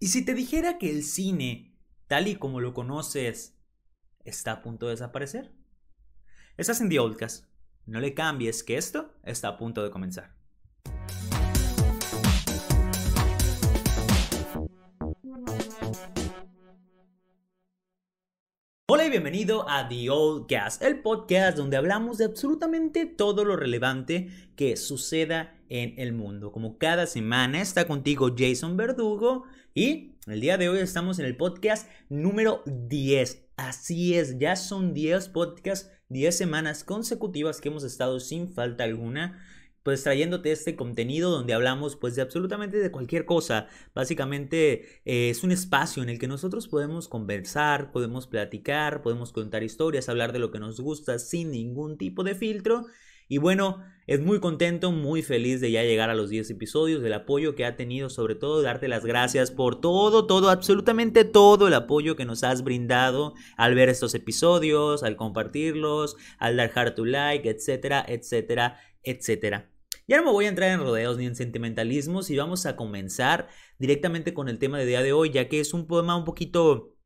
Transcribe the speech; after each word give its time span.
¿Y 0.00 0.08
si 0.08 0.24
te 0.24 0.34
dijera 0.34 0.78
que 0.78 0.90
el 0.90 1.02
cine, 1.02 1.74
tal 2.06 2.28
y 2.28 2.36
como 2.36 2.60
lo 2.60 2.72
conoces, 2.72 3.58
está 4.24 4.52
a 4.52 4.62
punto 4.62 4.86
de 4.86 4.92
desaparecer? 4.92 5.52
Estás 6.56 6.80
en 6.80 6.88
The 6.88 7.00
Oldcast. 7.00 7.46
No 7.84 7.98
le 7.98 8.14
cambies 8.14 8.62
que 8.62 8.76
esto 8.76 9.12
está 9.24 9.48
a 9.48 9.56
punto 9.56 9.82
de 9.82 9.90
comenzar. 9.90 10.37
Bienvenido 19.10 19.66
a 19.70 19.88
The 19.88 20.10
Old 20.10 20.46
Gas, 20.50 20.82
el 20.82 21.00
podcast 21.00 21.56
donde 21.56 21.78
hablamos 21.78 22.18
de 22.18 22.26
absolutamente 22.26 23.06
todo 23.06 23.42
lo 23.42 23.56
relevante 23.56 24.28
que 24.54 24.76
suceda 24.76 25.56
en 25.70 25.94
el 25.98 26.12
mundo. 26.12 26.52
Como 26.52 26.76
cada 26.76 27.06
semana 27.06 27.62
está 27.62 27.86
contigo 27.86 28.34
Jason 28.36 28.76
Verdugo 28.76 29.44
y 29.74 30.16
el 30.26 30.42
día 30.42 30.58
de 30.58 30.68
hoy 30.68 30.80
estamos 30.80 31.18
en 31.18 31.24
el 31.24 31.38
podcast 31.38 31.88
número 32.10 32.62
10. 32.66 33.46
Así 33.56 34.14
es, 34.14 34.38
ya 34.38 34.56
son 34.56 34.92
10 34.92 35.30
podcasts, 35.30 35.90
10 36.10 36.36
semanas 36.36 36.84
consecutivas 36.84 37.62
que 37.62 37.70
hemos 37.70 37.84
estado 37.84 38.20
sin 38.20 38.52
falta 38.52 38.84
alguna 38.84 39.42
pues 39.88 40.02
trayéndote 40.02 40.52
este 40.52 40.76
contenido 40.76 41.30
donde 41.30 41.54
hablamos 41.54 41.96
pues 41.96 42.14
de 42.14 42.20
absolutamente 42.20 42.76
de 42.76 42.90
cualquier 42.90 43.24
cosa. 43.24 43.68
Básicamente 43.94 45.00
eh, 45.06 45.30
es 45.30 45.42
un 45.44 45.50
espacio 45.50 46.02
en 46.02 46.10
el 46.10 46.18
que 46.18 46.28
nosotros 46.28 46.68
podemos 46.68 47.08
conversar, 47.08 47.90
podemos 47.90 48.26
platicar, 48.26 49.00
podemos 49.00 49.32
contar 49.32 49.62
historias, 49.62 50.10
hablar 50.10 50.34
de 50.34 50.40
lo 50.40 50.50
que 50.50 50.58
nos 50.58 50.78
gusta 50.78 51.18
sin 51.18 51.52
ningún 51.52 51.96
tipo 51.96 52.22
de 52.22 52.34
filtro. 52.34 52.84
Y 53.28 53.38
bueno, 53.38 53.82
es 54.06 54.20
muy 54.20 54.40
contento, 54.40 54.92
muy 54.92 55.22
feliz 55.22 55.62
de 55.62 55.70
ya 55.70 55.82
llegar 55.82 56.10
a 56.10 56.14
los 56.14 56.28
10 56.28 56.50
episodios, 56.50 57.00
del 57.00 57.14
apoyo 57.14 57.54
que 57.54 57.64
ha 57.64 57.76
tenido, 57.76 58.10
sobre 58.10 58.34
todo 58.34 58.60
darte 58.60 58.88
las 58.88 59.06
gracias 59.06 59.50
por 59.50 59.80
todo, 59.80 60.26
todo, 60.26 60.50
absolutamente 60.50 61.24
todo 61.24 61.66
el 61.66 61.72
apoyo 61.72 62.14
que 62.14 62.26
nos 62.26 62.44
has 62.44 62.62
brindado 62.62 63.32
al 63.56 63.74
ver 63.74 63.88
estos 63.88 64.14
episodios, 64.14 65.02
al 65.02 65.16
compartirlos, 65.16 66.18
al 66.36 66.58
dar 66.58 66.94
tu 66.94 67.06
like, 67.06 67.48
etcétera, 67.48 68.04
etcétera, 68.06 68.78
etcétera. 69.02 69.70
Ya 70.08 70.16
no 70.16 70.24
me 70.24 70.32
voy 70.32 70.46
a 70.46 70.48
entrar 70.48 70.70
en 70.70 70.80
rodeos 70.80 71.18
ni 71.18 71.26
en 71.26 71.36
sentimentalismos 71.36 72.30
y 72.30 72.36
vamos 72.36 72.64
a 72.64 72.76
comenzar 72.76 73.48
directamente 73.78 74.32
con 74.32 74.48
el 74.48 74.58
tema 74.58 74.78
de 74.78 74.86
día 74.86 75.02
de 75.02 75.12
hoy, 75.12 75.30
ya 75.30 75.48
que 75.48 75.60
es 75.60 75.74
un 75.74 75.86
poema 75.86 76.16
un 76.16 76.24
poquito... 76.24 76.96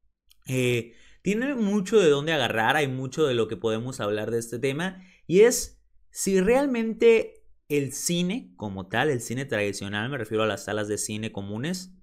Eh, 0.47 0.95
tiene 1.23 1.55
mucho 1.55 2.01
de 2.01 2.09
dónde 2.09 2.33
agarrar, 2.33 2.77
hay 2.77 2.89
mucho 2.89 3.27
de 3.27 3.35
lo 3.35 3.49
que 3.49 3.57
podemos 3.57 4.01
hablar 4.01 4.31
de 4.31 4.39
este 4.39 4.59
tema, 4.59 5.03
y 5.27 5.41
es 5.41 5.81
si 6.11 6.41
realmente 6.41 7.45
el 7.69 7.93
cine 7.93 8.53
como 8.57 8.89
tal, 8.89 9.09
el 9.09 9.21
cine 9.21 9.47
tradicional, 9.47 10.11
me 10.11 10.19
refiero 10.19 10.43
a 10.43 10.49
las 10.49 10.65
salas 10.65 10.89
de 10.89 10.99
cine 10.99 11.31
comunes, 11.33 11.95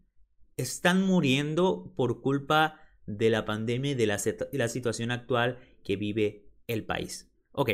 están 0.58 1.02
muriendo 1.02 1.94
por 1.96 2.22
culpa 2.22 2.80
de 3.06 3.30
la 3.30 3.46
pandemia 3.46 3.92
y 3.92 3.96
de 3.96 4.08
la, 4.08 4.20
la 4.52 4.68
situación 4.68 5.12
actual 5.12 5.60
que 5.84 5.96
vive 5.96 6.50
el 6.68 6.86
país. 6.86 7.30
Ok, 7.52 7.72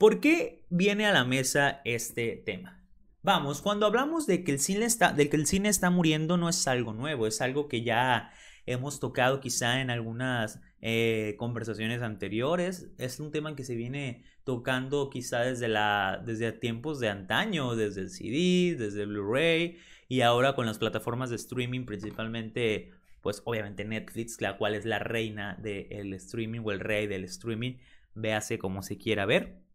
¿Por 0.00 0.20
qué 0.20 0.64
viene 0.70 1.04
a 1.04 1.12
la 1.12 1.26
mesa 1.26 1.82
este 1.84 2.42
tema? 2.46 2.82
Vamos, 3.22 3.60
cuando 3.60 3.84
hablamos 3.84 4.26
de 4.26 4.44
que 4.44 4.52
el 4.52 4.58
cine 4.58 4.86
está, 4.86 5.14
que 5.14 5.36
el 5.36 5.46
cine 5.46 5.68
está 5.68 5.90
muriendo 5.90 6.38
no 6.38 6.48
es 6.48 6.66
algo 6.66 6.94
nuevo, 6.94 7.26
es 7.26 7.42
algo 7.42 7.68
que 7.68 7.82
ya 7.82 8.32
hemos 8.64 8.98
tocado 8.98 9.40
quizá 9.40 9.82
en 9.82 9.90
algunas 9.90 10.62
eh, 10.80 11.34
conversaciones 11.38 12.00
anteriores. 12.00 12.88
Es 12.96 13.20
un 13.20 13.30
tema 13.30 13.54
que 13.54 13.62
se 13.62 13.74
viene 13.74 14.24
tocando 14.44 15.10
quizá 15.10 15.40
desde, 15.40 15.68
la, 15.68 16.22
desde 16.24 16.50
tiempos 16.52 16.98
de 16.98 17.10
antaño, 17.10 17.76
desde 17.76 18.00
el 18.00 18.08
CD, 18.08 18.76
desde 18.78 19.02
el 19.02 19.08
Blu-ray 19.08 19.76
y 20.08 20.22
ahora 20.22 20.54
con 20.54 20.64
las 20.64 20.78
plataformas 20.78 21.28
de 21.28 21.36
streaming, 21.36 21.84
principalmente, 21.84 22.90
pues 23.20 23.42
obviamente 23.44 23.84
Netflix, 23.84 24.40
la 24.40 24.56
cual 24.56 24.74
es 24.76 24.86
la 24.86 24.98
reina 24.98 25.58
del 25.60 26.14
streaming 26.14 26.60
o 26.64 26.72
el 26.72 26.80
rey 26.80 27.06
del 27.06 27.24
streaming, 27.24 27.74
véase 28.14 28.58
como 28.58 28.82
se 28.82 28.96
quiera 28.96 29.26
ver. 29.26 29.68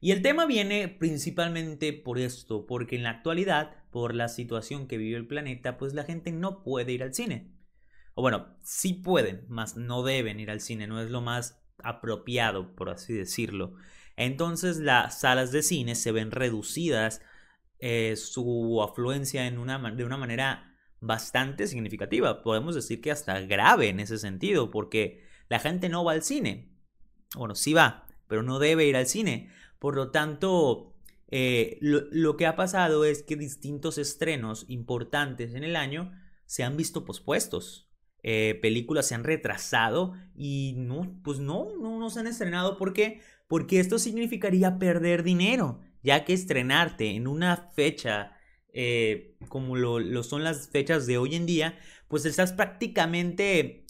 Y 0.00 0.12
el 0.12 0.22
tema 0.22 0.46
viene 0.46 0.88
principalmente 0.88 1.92
por 1.92 2.18
esto, 2.18 2.66
porque 2.66 2.96
en 2.96 3.02
la 3.02 3.10
actualidad, 3.10 3.84
por 3.90 4.14
la 4.14 4.28
situación 4.28 4.86
que 4.86 4.96
vive 4.96 5.16
el 5.16 5.26
planeta, 5.26 5.76
pues 5.76 5.92
la 5.92 6.04
gente 6.04 6.32
no 6.32 6.62
puede 6.62 6.92
ir 6.92 7.02
al 7.02 7.14
cine. 7.14 7.52
O 8.14 8.22
bueno, 8.22 8.56
sí 8.62 8.94
pueden, 8.94 9.44
mas 9.48 9.76
no 9.76 10.02
deben 10.02 10.40
ir 10.40 10.50
al 10.50 10.60
cine, 10.60 10.86
no 10.86 11.00
es 11.00 11.10
lo 11.10 11.20
más 11.20 11.62
apropiado, 11.82 12.74
por 12.74 12.88
así 12.88 13.12
decirlo. 13.12 13.74
Entonces 14.16 14.78
las 14.78 15.20
salas 15.20 15.52
de 15.52 15.62
cine 15.62 15.94
se 15.94 16.12
ven 16.12 16.30
reducidas 16.30 17.22
eh, 17.78 18.16
su 18.16 18.82
afluencia 18.82 19.46
en 19.46 19.58
una, 19.58 19.78
de 19.92 20.04
una 20.04 20.16
manera 20.16 20.76
bastante 21.00 21.66
significativa. 21.66 22.42
Podemos 22.42 22.74
decir 22.74 23.00
que 23.00 23.10
hasta 23.10 23.40
grave 23.40 23.88
en 23.88 24.00
ese 24.00 24.18
sentido, 24.18 24.70
porque 24.70 25.24
la 25.48 25.58
gente 25.58 25.88
no 25.88 26.04
va 26.04 26.12
al 26.12 26.22
cine. 26.22 26.74
Bueno, 27.34 27.54
sí 27.54 27.72
va, 27.72 28.06
pero 28.28 28.42
no 28.42 28.58
debe 28.58 28.86
ir 28.86 28.96
al 28.96 29.06
cine. 29.06 29.50
Por 29.80 29.96
lo 29.96 30.12
tanto, 30.12 30.94
eh, 31.28 31.78
lo, 31.80 32.36
que 32.36 32.46
ha 32.46 32.54
pasado 32.54 33.04
es 33.04 33.24
que 33.24 33.34
distintos 33.34 33.98
estrenos 33.98 34.66
importantes 34.68 35.54
en 35.54 35.64
el 35.64 35.74
año 35.74 36.12
se 36.46 36.62
han 36.62 36.76
visto 36.76 37.04
pospuestos. 37.04 37.88
Eh, 38.22 38.58
películas 38.60 39.08
se 39.08 39.14
han 39.14 39.24
retrasado 39.24 40.12
y 40.36 40.74
no, 40.76 41.18
pues 41.24 41.38
no, 41.38 41.74
no, 41.80 41.98
no 41.98 42.10
se 42.10 42.20
han 42.20 42.26
estrenado. 42.28 42.76
¿Por 42.76 42.92
qué? 42.92 43.22
Porque 43.48 43.80
esto 43.80 43.98
significaría 43.98 44.78
perder 44.78 45.22
dinero, 45.22 45.80
ya 46.02 46.24
que 46.24 46.34
estrenarte 46.34 47.16
en 47.16 47.26
una 47.26 47.56
fecha 47.74 48.36
eh, 48.72 49.36
como 49.48 49.76
lo, 49.76 49.98
lo, 49.98 50.22
son 50.22 50.44
las 50.44 50.68
fechas 50.68 51.06
de 51.06 51.18
hoy 51.18 51.34
en 51.34 51.46
día, 51.46 51.78
pues 52.06 52.24
estás 52.26 52.52
prácticamente 52.52 53.86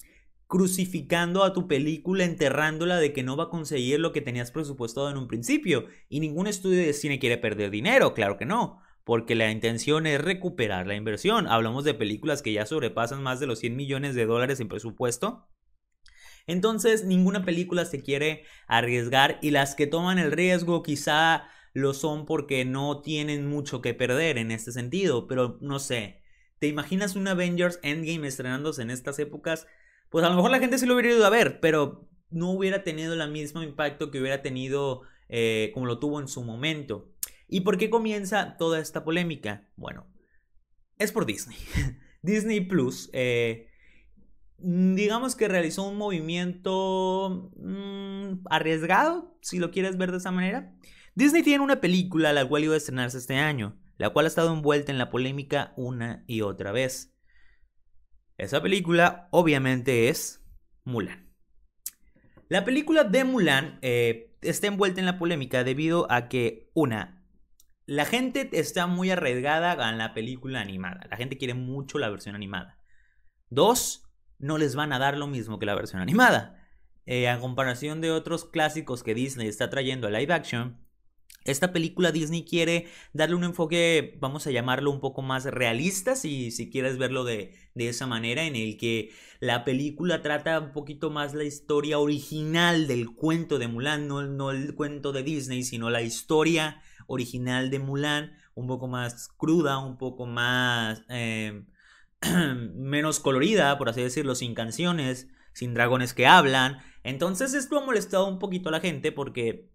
crucificando 0.51 1.45
a 1.45 1.53
tu 1.53 1.69
película, 1.69 2.25
enterrándola 2.25 2.99
de 2.99 3.13
que 3.13 3.23
no 3.23 3.37
va 3.37 3.45
a 3.45 3.51
conseguir 3.51 4.01
lo 4.01 4.11
que 4.11 4.21
tenías 4.21 4.51
presupuestado 4.51 5.09
en 5.09 5.17
un 5.17 5.29
principio. 5.29 5.87
Y 6.09 6.19
ningún 6.19 6.49
estudio 6.49 6.85
de 6.85 6.93
cine 6.93 7.21
quiere 7.21 7.39
perder 7.39 7.71
dinero, 7.71 8.15
claro 8.15 8.37
que 8.37 8.47
no, 8.47 8.83
porque 9.05 9.37
la 9.37 9.53
intención 9.53 10.09
es 10.09 10.21
recuperar 10.21 10.89
la 10.89 10.97
inversión. 10.97 11.47
Hablamos 11.47 11.85
de 11.85 11.95
películas 11.95 12.43
que 12.43 12.53
ya 12.53 12.67
sobrepasan 12.67 13.23
más 13.23 13.39
de 13.39 13.47
los 13.47 13.61
100 13.61 13.77
millones 13.77 14.17
de 14.17 14.27
dólares 14.27 14.59
en 14.59 14.67
presupuesto. 14.67 15.47
Entonces, 16.49 17.05
ninguna 17.05 17.45
película 17.45 17.85
se 17.85 18.03
quiere 18.03 18.43
arriesgar 18.67 19.39
y 19.43 19.53
las 19.53 19.77
que 19.77 19.87
toman 19.87 20.19
el 20.19 20.33
riesgo 20.33 20.83
quizá 20.83 21.45
lo 21.75 21.95
son 21.95 22.27
porque 22.27 22.65
no 22.65 23.03
tienen 23.03 23.47
mucho 23.47 23.81
que 23.81 23.95
perder 23.95 24.37
en 24.37 24.51
este 24.51 24.73
sentido, 24.73 25.29
pero 25.29 25.59
no 25.61 25.79
sé. 25.79 26.25
¿Te 26.59 26.67
imaginas 26.67 27.15
un 27.15 27.29
Avengers 27.29 27.79
Endgame 27.85 28.27
estrenándose 28.27 28.83
en 28.83 28.91
estas 28.91 29.21
épocas? 29.21 29.69
Pues 30.11 30.25
a 30.25 30.29
lo 30.29 30.37
mejor 30.37 30.51
la 30.51 30.59
gente 30.59 30.79
sí 30.79 30.87
lo 30.87 30.95
hubiera 30.95 31.15
ido 31.15 31.25
a 31.25 31.31
ver, 31.31 31.61
pero 31.61 32.09
no 32.31 32.51
hubiera 32.51 32.83
tenido 32.83 33.15
el 33.15 33.31
mismo 33.31 33.63
impacto 33.63 34.11
que 34.11 34.21
hubiera 34.21 34.43
tenido 34.43 35.03
eh, 35.29 35.71
como 35.75 35.87
lo 35.87 35.99
tuvo 35.99 36.21
en 36.21 36.29
su 36.29 36.43
momento. 36.43 37.09
¿Y 37.49 37.61
por 37.61 37.79
qué 37.79 37.91
comienza 37.91 38.57
toda 38.57 38.81
esta 38.81 39.05
polémica? 39.05 39.69
Bueno, 39.77 40.07
es 40.99 41.13
por 41.13 41.27
Disney. 41.27 41.57
Disney 42.23 42.61
Plus, 42.61 43.11
eh, 43.13 43.69
digamos 44.59 45.37
que 45.37 45.49
realizó 45.49 45.89
un 45.89 45.97
movimiento 45.97 47.51
mm, 47.57 48.47
arriesgado, 48.51 49.37
si 49.41 49.59
lo 49.59 49.71
quieres 49.71 49.97
ver 49.97 50.11
de 50.11 50.19
esa 50.19 50.31
manera. 50.31 50.75
Disney 51.15 51.43
tiene 51.43 51.65
una 51.65 51.81
película 51.81 52.33
la 52.33 52.47
cual 52.47 52.65
iba 52.65 52.75
a 52.75 52.79
estrenarse 52.79 53.19
este 53.19 53.37
año, 53.37 53.79
la 53.97 54.11
cual 54.11 54.27
ha 54.27 54.29
estado 54.29 54.53
envuelta 54.53 54.93
en 54.93 54.99
la 54.99 55.11
polémica 55.11 55.73
una 55.77 56.25
y 56.27 56.43
otra 56.43 56.73
vez. 56.73 57.15
Esa 58.41 58.63
película 58.63 59.29
obviamente 59.33 60.09
es 60.09 60.43
Mulan. 60.85 61.31
La 62.49 62.65
película 62.65 63.05
de 63.05 63.25
Mulan 63.25 63.79
eh, 63.83 64.35
está 64.41 64.67
envuelta 64.67 64.99
en 64.99 65.05
la 65.05 65.19
polémica 65.19 65.63
debido 65.63 66.11
a 66.11 66.29
que, 66.29 66.71
una, 66.73 67.23
la 67.85 68.07
gente 68.07 68.49
está 68.55 68.87
muy 68.87 69.11
arriesgada 69.11 69.73
a 69.73 69.93
la 69.93 70.15
película 70.15 70.63
animada. 70.63 71.07
La 71.11 71.19
gente 71.19 71.37
quiere 71.37 71.53
mucho 71.53 71.99
la 71.99 72.09
versión 72.09 72.35
animada. 72.35 72.79
Dos, 73.51 74.05
no 74.39 74.57
les 74.57 74.75
van 74.75 74.95
a 74.95 74.99
dar 74.99 75.19
lo 75.19 75.27
mismo 75.27 75.59
que 75.59 75.67
la 75.67 75.75
versión 75.75 76.01
animada. 76.01 76.67
Eh, 77.05 77.29
a 77.29 77.41
comparación 77.41 78.01
de 78.01 78.11
otros 78.11 78.47
clásicos 78.47 79.03
que 79.03 79.13
Disney 79.13 79.49
está 79.49 79.69
trayendo 79.69 80.07
a 80.07 80.11
live 80.11 80.33
action, 80.33 80.81
esta 81.45 81.73
película 81.73 82.13
Disney 82.13 82.45
quiere 82.45 82.87
darle 83.13 83.37
un 83.37 83.45
enfoque, 83.45 84.19
vamos 84.21 84.47
a 84.47 84.51
llamarlo 84.51 84.91
un 84.91 85.01
poco 85.01 85.23
más 85.23 85.45
realista, 85.45 86.17
si, 86.17 86.51
si 86.51 86.71
quieres 86.71 86.99
verlo 86.99 87.25
de, 87.25 87.55
esa 87.75 88.07
manera, 88.07 88.45
en 88.45 88.57
el 88.57 88.77
que 88.77 89.11
la 89.41 89.65
película 89.65 90.21
trata 90.21 90.61
un 90.61 90.73
poquito 90.73 91.11
más 91.11 91.35
la 91.35 91.45
historia 91.45 91.99
original 91.99 92.87
del 92.87 93.11
cuento 93.15 93.59
de 93.59 93.69
Mulan, 93.69 94.07
no, 94.07 94.51
el 94.51 94.75
cuento 94.75 95.13
de 95.13 95.23
Disney, 95.23 95.63
sino 95.63 95.89
la 95.89 96.03
historia 96.03 96.83
original 97.07 97.71
de 97.71 97.79
Mulan, 97.79 98.37
un 98.55 98.67
poco 98.67 98.87
más 98.87 99.29
cruda, 99.37 99.79
un 99.79 99.97
poco 99.97 100.27
más... 100.27 101.03
Eh, 101.09 101.65
menos 102.75 103.19
colorida, 103.19 103.79
por 103.79 103.89
así 103.89 104.03
decirlo, 104.03 104.35
sin 104.35 104.55
canciones, 104.55 105.29
sin 105.53 105.75
dragones 105.75 106.15
que 106.15 106.27
hablan. 106.27 106.79
Entonces 107.03 107.55
esto 107.55 107.79
ha 107.79 107.85
molestado 107.85 108.29
un 108.29 108.39
poquito 108.39 108.69
a 108.69 108.73
la 108.73 108.81
gente 108.81 109.13
porque 109.13 109.70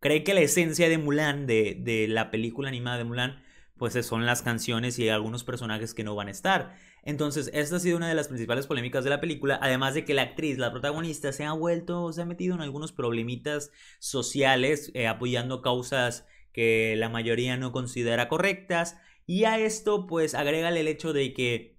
cree 0.00 0.24
que 0.24 0.34
la 0.34 0.40
esencia 0.40 0.88
de 0.88 0.98
Mulan, 0.98 1.46
de, 1.46 2.06
la 2.08 2.30
película 2.30 2.68
animada 2.68 2.98
de 2.98 3.04
Mulan, 3.04 3.42
pues 3.76 3.94
son 4.04 4.26
las 4.26 4.42
canciones 4.42 4.98
y 4.98 5.08
algunos 5.08 5.44
personajes 5.44 5.94
que 5.94 6.04
no 6.04 6.14
van 6.14 6.28
a 6.28 6.32
estar. 6.32 6.74
Entonces, 7.02 7.50
esta 7.54 7.76
ha 7.76 7.80
sido 7.80 7.96
una 7.96 8.08
de 8.08 8.14
las 8.14 8.28
principales 8.28 8.66
polémicas 8.66 9.04
de 9.04 9.10
la 9.10 9.20
película, 9.20 9.58
además 9.62 9.94
de 9.94 10.04
que 10.04 10.12
la 10.12 10.22
actriz, 10.22 10.58
la 10.58 10.70
protagonista, 10.70 11.32
se 11.32 11.44
ha 11.44 11.52
vuelto, 11.52 12.12
se 12.12 12.20
ha 12.22 12.26
metido 12.26 12.54
en 12.54 12.60
algunos 12.60 12.92
problemitas 12.92 13.70
sociales, 13.98 14.90
eh, 14.94 15.06
apoyando 15.06 15.62
causas 15.62 16.26
que 16.52 16.94
la 16.96 17.08
mayoría 17.08 17.56
no 17.56 17.72
considera 17.72 18.28
correctas. 18.28 18.98
Y 19.26 19.44
a 19.44 19.58
esto, 19.58 20.06
pues, 20.06 20.34
agrégale 20.34 20.80
el 20.80 20.88
hecho 20.88 21.12
de 21.12 21.32
que, 21.32 21.78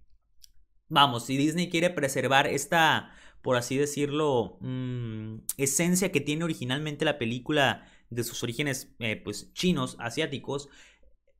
vamos, 0.89 1.25
si 1.25 1.37
Disney 1.37 1.69
quiere 1.69 1.91
preservar 1.91 2.47
esta, 2.47 3.11
por 3.43 3.57
así 3.57 3.77
decirlo, 3.77 4.57
mm, 4.61 5.39
esencia 5.57 6.11
que 6.11 6.21
tiene 6.21 6.45
originalmente 6.45 7.05
la 7.05 7.19
película 7.19 7.85
de 8.11 8.23
sus 8.23 8.43
orígenes, 8.43 8.93
eh, 8.99 9.15
pues, 9.15 9.51
chinos, 9.53 9.95
asiáticos, 9.99 10.69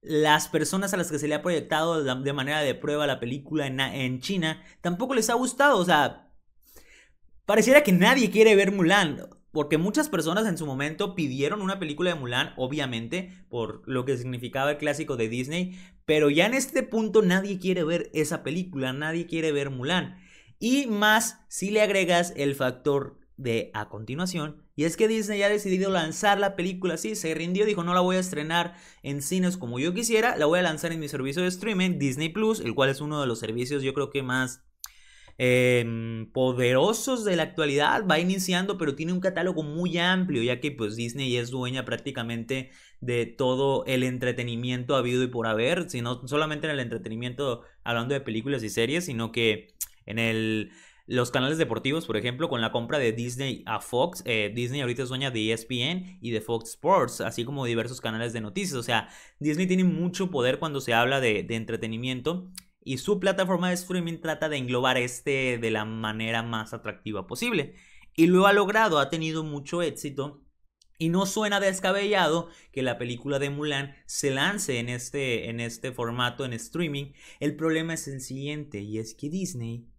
las 0.02 0.48
personas 0.48 0.94
a 0.94 0.98
las 0.98 1.12
que 1.12 1.20
se 1.20 1.28
le 1.28 1.36
ha 1.36 1.44
proyectado 1.44 2.04
de 2.04 2.34
manera 2.34 2.62
de 2.62 2.74
prueba 2.74 3.06
la 3.06 3.20
película 3.20 3.68
en, 3.68 4.20
China 4.20 4.64
tampoco 4.82 5.14
les 5.14 5.30
ha 5.30 5.36
gustado. 5.36 5.78
O 5.78 5.86
sea, 5.86 6.32
pareciera 7.46 7.84
que 7.84 7.92
nadie 7.92 8.32
quiere 8.32 8.56
ver 8.56 8.72
Mulan. 8.72 9.28
Porque 9.52 9.78
muchas 9.78 10.08
personas 10.08 10.48
en 10.48 10.58
su 10.58 10.66
momento 10.66 11.14
pidieron 11.14 11.62
una 11.62 11.78
película 11.78 12.14
de 12.14 12.20
Mulan, 12.20 12.54
obviamente, 12.56 13.46
por 13.50 13.84
lo 13.86 14.06
que 14.06 14.16
significaba 14.16 14.72
el 14.72 14.78
clásico 14.78 15.18
de 15.18 15.28
Disney. 15.28 15.78
Pero 16.06 16.30
ya 16.30 16.46
en 16.46 16.54
este 16.54 16.84
punto 16.84 17.22
nadie 17.22 17.60
quiere 17.60 17.84
ver 17.84 18.10
esa 18.14 18.44
película, 18.44 18.94
nadie 18.94 19.28
quiere 19.28 19.52
ver 19.52 19.70
Mulan. 19.70 20.18
Y 20.58 20.88
más 20.88 21.44
si 21.50 21.70
le 21.70 21.82
agregas 21.82 22.34
el 22.38 22.56
factor 22.56 23.20
de 23.36 23.72
a 23.74 23.90
continuación. 23.90 24.64
Y 24.76 24.86
es 24.86 24.98
que 24.98 25.08
Disney 25.08 25.44
ha 25.44 25.50
decidido 25.50 25.90
lanzar 25.90 26.40
la 26.40 26.56
película 26.56 26.96
así, 26.96 27.16
se 27.16 27.34
rindió, 27.34 27.66
dijo 27.66 27.84
no 27.84 27.94
la 27.94 28.02
voy 28.02 28.16
a 28.16 28.20
estrenar 28.20 28.76
en 29.04 29.22
cines 29.22 29.58
como 29.58 29.80
yo 29.80 29.94
quisiera, 29.94 30.38
la 30.38 30.46
voy 30.46 30.60
a 30.60 30.64
lanzar 30.64 30.92
en 30.92 31.00
mi 31.00 31.08
servicio 31.08 31.42
de 31.42 31.50
streaming, 31.50 32.00
Disney 32.00 32.30
Plus, 32.30 32.60
el 32.62 32.74
cual 32.74 32.90
es 32.90 33.02
uno 33.02 33.20
de 33.20 33.28
los 33.28 33.40
servicios 33.40 33.84
yo 33.84 33.94
creo 33.94 34.10
que 34.10 34.24
más 34.24 34.64
em, 35.38 36.32
poderosos 36.32 37.26
de 37.26 37.36
la 37.36 37.44
actualidad, 37.44 38.06
va 38.10 38.20
iniciando 38.20 38.78
pero 38.78 38.96
tiene 38.96 39.14
un 39.14 39.20
catálogo 39.20 39.64
muy 39.64 39.98
amplio, 39.98 40.42
ya 40.42 40.60
que 40.60 40.72
pues 40.72 40.96
Disney 40.96 41.36
es 41.36 41.50
dueña 41.50 41.84
prácticamente 41.84 42.72
de 43.02 43.26
todo 43.26 43.84
el 43.88 44.04
entretenimiento 44.04 44.96
habido 44.96 45.24
y 45.24 45.28
por 45.28 45.48
haber, 45.48 45.90
sino 45.90 46.26
solamente 46.28 46.68
en 46.68 46.74
el 46.74 46.80
entretenimiento 46.80 47.64
hablando 47.84 48.14
de 48.14 48.22
películas 48.22 48.64
y 48.64 48.70
series, 48.70 49.06
sino 49.06 49.32
que 49.32 49.68
en 50.06 50.20
el 50.20 50.72
los 51.12 51.30
canales 51.30 51.58
deportivos, 51.58 52.06
por 52.06 52.16
ejemplo, 52.16 52.48
con 52.48 52.62
la 52.62 52.72
compra 52.72 52.98
de 52.98 53.12
Disney 53.12 53.64
a 53.66 53.82
Fox, 53.82 54.24
eh, 54.26 54.50
Disney 54.56 54.80
ahorita 54.80 55.04
es 55.04 55.10
dueña 55.10 55.30
de 55.30 55.52
ESPN 55.52 56.20
y 56.22 56.32
de 56.32 56.40
Fox 56.40 56.70
Sports, 56.70 57.20
así 57.20 57.44
como 57.44 57.66
diversos 57.66 58.00
canales 58.00 58.32
de 58.32 58.40
noticias. 58.40 58.80
O 58.80 58.84
sea, 58.84 59.10
Disney 59.38 59.68
tiene 59.68 59.84
mucho 59.84 60.32
poder 60.32 60.58
cuando 60.58 60.80
se 60.80 60.94
habla 60.94 61.20
de, 61.20 61.44
de 61.44 61.56
entretenimiento 61.56 62.50
y 62.82 63.00
su 63.00 63.20
plataforma 63.20 63.68
de 63.68 63.74
streaming 63.74 64.20
trata 64.22 64.48
de 64.48 64.56
englobar 64.56 64.98
este 64.98 65.58
de 65.58 65.70
la 65.70 65.84
manera 65.84 66.44
más 66.44 66.74
atractiva 66.74 67.28
posible. 67.28 67.76
Y 68.16 68.28
lo 68.28 68.48
ha 68.48 68.54
logrado, 68.54 68.98
ha 68.98 69.10
tenido 69.10 69.44
mucho 69.44 69.82
éxito. 69.82 70.46
Y 70.98 71.10
no 71.10 71.26
suena 71.26 71.60
descabellado 71.60 72.48
que 72.72 72.84
la 72.84 72.98
película 72.98 73.38
de 73.38 73.50
Mulan 73.50 73.96
se 74.06 74.32
lance 74.32 74.80
en 74.80 74.88
este, 74.88 75.50
en 75.50 75.60
este 75.60 75.92
formato 75.92 76.46
en 76.46 76.54
streaming. 76.54 77.12
El 77.42 77.58
problema 77.58 77.96
es 77.96 78.08
el 78.08 78.22
siguiente, 78.22 78.82
y 78.82 79.00
es 79.00 79.14
que 79.14 79.30
Disney 79.30 79.91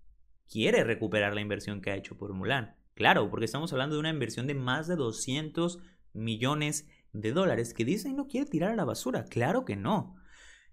quiere 0.53 0.85
recuperar 0.85 1.35
la 1.35 1.41
inversión 1.41 1.81
que 1.81 1.91
ha 1.91 1.97
hecho 1.97 2.19
por 2.19 2.35
Mulan. 2.35 2.77
Claro, 2.95 3.31
porque 3.31 3.47
estamos 3.47 3.73
hablando 3.73 3.97
de 3.97 4.01
una 4.01 4.11
inversión 4.11 4.47
de 4.47 4.55
más 4.55 4.87
de 4.87 4.97
200 4.97 5.79
millones 6.13 6.87
de 7.15 7.33
dólares 7.33 7.73
que 7.73 7.87
Disney 7.87 8.13
no 8.13 8.27
quiere 8.27 8.51
tirar 8.51 8.71
a 8.71 8.77
la 8.77 8.85
basura. 8.85 9.25
Claro 9.25 9.65
que 9.65 9.77
no. 9.77 10.17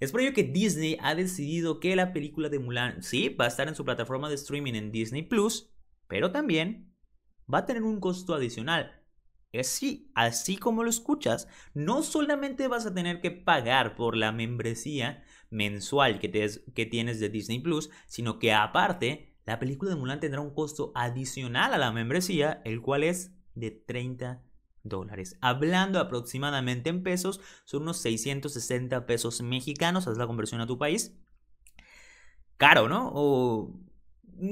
Es 0.01 0.11
por 0.11 0.19
ello 0.19 0.33
que 0.33 0.43
Disney 0.43 0.97
ha 1.01 1.15
decidido 1.15 1.79
que 1.79 1.95
la 1.95 2.11
película 2.11 2.49
de 2.49 2.59
Mulan 2.59 3.03
sí 3.03 3.29
va 3.29 3.45
a 3.45 3.47
estar 3.47 3.69
en 3.69 3.75
su 3.75 3.85
plataforma 3.85 4.27
de 4.27 4.35
streaming 4.35 4.73
en 4.73 4.91
Disney 4.91 5.23
Plus, 5.23 5.71
pero 6.07 6.31
también 6.31 6.93
va 7.51 7.59
a 7.59 7.65
tener 7.65 7.83
un 7.83 8.01
costo 8.01 8.33
adicional. 8.33 9.01
Es 9.53 9.67
sí, 9.67 10.11
así 10.13 10.57
como 10.57 10.83
lo 10.83 10.89
escuchas, 10.89 11.47
no 11.73 12.03
solamente 12.03 12.67
vas 12.67 12.85
a 12.85 12.93
tener 12.93 13.21
que 13.21 13.31
pagar 13.31 13.95
por 13.95 14.15
la 14.15 14.31
membresía 14.31 15.23
mensual 15.49 16.19
que, 16.19 16.29
que 16.75 16.85
tienes 16.85 17.19
de 17.19 17.29
Disney 17.29 17.59
Plus, 17.59 17.89
sino 18.07 18.39
que 18.39 18.53
aparte 18.53 19.28
la 19.49 19.57
película 19.57 19.89
de 19.89 19.97
Mulan 19.97 20.19
tendrá 20.19 20.41
un 20.41 20.53
costo 20.53 20.91
adicional 20.93 21.73
a 21.73 21.79
la 21.79 21.91
membresía, 21.91 22.61
el 22.65 22.83
cual 22.83 23.03
es 23.03 23.31
de 23.55 23.71
30 23.71 24.43
dólares. 24.83 25.39
Hablando 25.41 25.99
aproximadamente 25.99 26.91
en 26.91 27.01
pesos, 27.01 27.41
son 27.65 27.81
unos 27.81 27.97
660 27.97 29.07
pesos 29.07 29.41
mexicanos, 29.41 30.07
haz 30.07 30.19
la 30.19 30.27
conversión 30.27 30.61
a 30.61 30.67
tu 30.67 30.77
país. 30.77 31.17
Caro, 32.57 32.87
¿no? 32.87 33.11
O... 33.11 33.73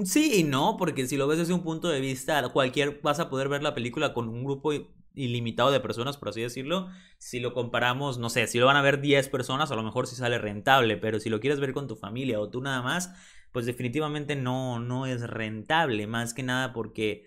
Sí 0.04 0.40
y 0.40 0.44
no, 0.44 0.78
porque 0.78 1.06
si 1.06 1.16
lo 1.16 1.28
ves 1.28 1.38
desde 1.38 1.54
un 1.54 1.62
punto 1.62 1.90
de 1.90 2.00
vista, 2.00 2.50
cualquier 2.50 3.00
vas 3.04 3.20
a 3.20 3.30
poder 3.30 3.50
ver 3.50 3.62
la 3.62 3.76
película 3.76 4.16
con 4.16 4.28
un 4.28 4.44
grupo 4.44 4.72
ilimitado 5.14 5.70
de 5.70 5.80
personas, 5.80 6.18
por 6.18 6.30
así 6.30 6.42
decirlo. 6.42 6.88
Si 7.20 7.40
lo 7.40 7.54
comparamos, 7.54 8.18
no 8.18 8.32
sé, 8.32 8.48
si 8.48 8.58
lo 8.58 8.66
van 8.66 8.78
a 8.78 8.82
ver 8.82 9.00
10 9.00 9.30
personas, 9.30 9.70
a 9.70 9.76
lo 9.76 9.84
mejor 9.84 10.08
sí 10.08 10.16
sale 10.16 10.40
rentable, 10.40 10.98
pero 10.98 11.20
si 11.20 11.30
lo 11.30 11.40
quieres 11.40 11.60
ver 11.60 11.74
con 11.74 11.88
tu 11.88 11.96
familia 11.96 12.40
o 12.40 12.50
tú 12.50 12.62
nada 12.62 12.82
más, 12.82 13.14
pues 13.58 13.66
definitivamente 13.66 14.36
no, 14.36 14.80
no 14.80 15.08
es 15.08 15.28
rentable, 15.28 16.06
más 16.06 16.36
que 16.36 16.44
nada 16.44 16.74
porque... 16.74 17.26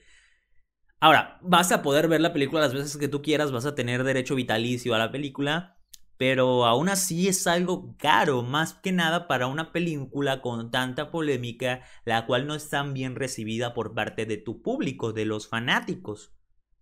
Ahora, 1.00 1.40
vas 1.42 1.72
a 1.72 1.82
poder 1.82 2.06
ver 2.06 2.20
la 2.20 2.32
película 2.32 2.60
las 2.60 2.72
veces 2.72 2.96
que 2.98 3.08
tú 3.08 3.20
quieras, 3.20 3.50
vas 3.50 3.66
a 3.66 3.74
tener 3.74 4.04
derecho 4.04 4.36
vitalicio 4.36 4.94
a 4.94 4.98
la 4.98 5.10
película, 5.10 5.76
pero 6.18 6.66
aún 6.66 6.88
así 6.88 7.26
es 7.26 7.48
algo 7.48 7.96
caro, 7.98 8.44
más 8.44 8.74
que 8.74 8.92
nada 8.92 9.26
para 9.26 9.48
una 9.48 9.72
película 9.72 10.40
con 10.40 10.70
tanta 10.70 11.10
polémica, 11.10 11.82
la 12.04 12.26
cual 12.26 12.46
no 12.46 12.54
es 12.54 12.70
tan 12.70 12.94
bien 12.94 13.16
recibida 13.16 13.74
por 13.74 13.92
parte 13.92 14.24
de 14.24 14.36
tu 14.36 14.62
público, 14.62 15.12
de 15.12 15.24
los 15.24 15.48
fanáticos. 15.48 16.32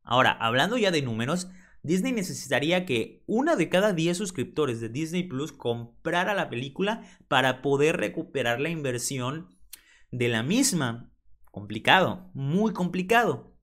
Ahora, 0.02 0.32
hablando 0.32 0.76
ya 0.76 0.90
de 0.90 1.00
números, 1.00 1.48
Disney 1.82 2.12
necesitaría 2.12 2.84
que 2.84 3.22
una 3.26 3.56
de 3.56 3.68
cada 3.68 3.92
10 3.92 4.16
suscriptores 4.16 4.80
de 4.80 4.88
Disney 4.88 5.22
Plus 5.22 5.52
comprara 5.52 6.34
la 6.34 6.50
película 6.50 7.04
para 7.28 7.62
poder 7.62 7.96
recuperar 7.96 8.60
la 8.60 8.68
inversión 8.68 9.56
de 10.10 10.28
la 10.28 10.42
misma. 10.42 11.12
Complicado, 11.50 12.30
muy 12.34 12.72
complicado. 12.72 13.56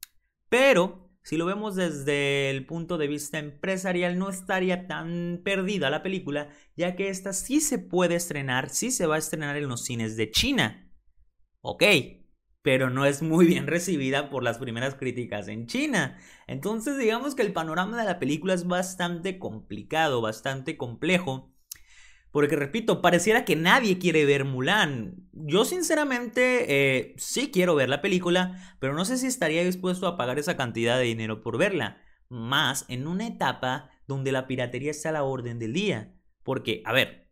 Pero 0.49 1.05
si 1.25 1.37
lo 1.37 1.45
vemos 1.45 1.75
desde 1.75 2.51
el 2.51 2.65
punto 2.67 2.97
de 2.97 3.07
vista 3.07 3.39
empresarial, 3.39 4.19
no 4.19 4.29
estaría 4.29 4.87
tan 4.87 5.41
perdida 5.43 5.89
la 5.89 6.03
película, 6.03 6.49
ya 6.75 6.95
que 6.95 7.09
esta 7.09 7.33
sí 7.33 7.61
se 7.61 7.79
puede 7.79 8.15
estrenar, 8.15 8.69
sí 8.69 8.91
se 8.91 9.07
va 9.07 9.15
a 9.15 9.19
estrenar 9.19 9.57
en 9.57 9.67
los 9.67 9.83
cines 9.83 10.17
de 10.17 10.29
China. 10.29 10.91
Ok, 11.61 11.83
pero 12.65 12.89
no 12.89 13.05
es 13.05 13.21
muy 13.21 13.45
bien 13.45 13.67
recibida 13.67 14.31
por 14.31 14.41
las 14.41 14.57
primeras 14.57 14.95
críticas 14.95 15.47
en 15.49 15.67
China. 15.67 16.17
Entonces 16.47 16.97
digamos 16.97 17.35
que 17.35 17.43
el 17.43 17.53
panorama 17.53 17.95
de 17.95 18.05
la 18.05 18.17
película 18.17 18.55
es 18.55 18.65
bastante 18.65 19.37
complicado, 19.37 20.19
bastante 20.19 20.75
complejo. 20.75 21.53
Porque 22.31 22.55
repito, 22.55 23.03
pareciera 23.03 23.45
que 23.45 23.55
nadie 23.55 23.99
quiere 23.99 24.25
ver 24.25 24.45
Mulan. 24.45 25.29
Yo 25.31 25.63
sinceramente 25.63 26.65
eh, 26.67 27.13
sí 27.17 27.51
quiero 27.51 27.75
ver 27.75 27.87
la 27.87 28.01
película, 28.01 28.59
pero 28.79 28.95
no 28.95 29.05
sé 29.05 29.17
si 29.17 29.27
estaría 29.27 29.63
dispuesto 29.63 30.07
a 30.07 30.17
pagar 30.17 30.39
esa 30.39 30.57
cantidad 30.57 30.97
de 30.97 31.03
dinero 31.03 31.43
por 31.43 31.59
verla. 31.59 32.01
Más 32.29 32.85
en 32.87 33.05
una 33.05 33.27
etapa 33.27 33.91
donde 34.07 34.31
la 34.31 34.47
piratería 34.47 34.89
está 34.89 35.09
a 35.09 35.11
la 35.11 35.23
orden 35.23 35.59
del 35.59 35.73
día. 35.73 36.15
Porque, 36.41 36.81
a 36.85 36.93
ver, 36.93 37.29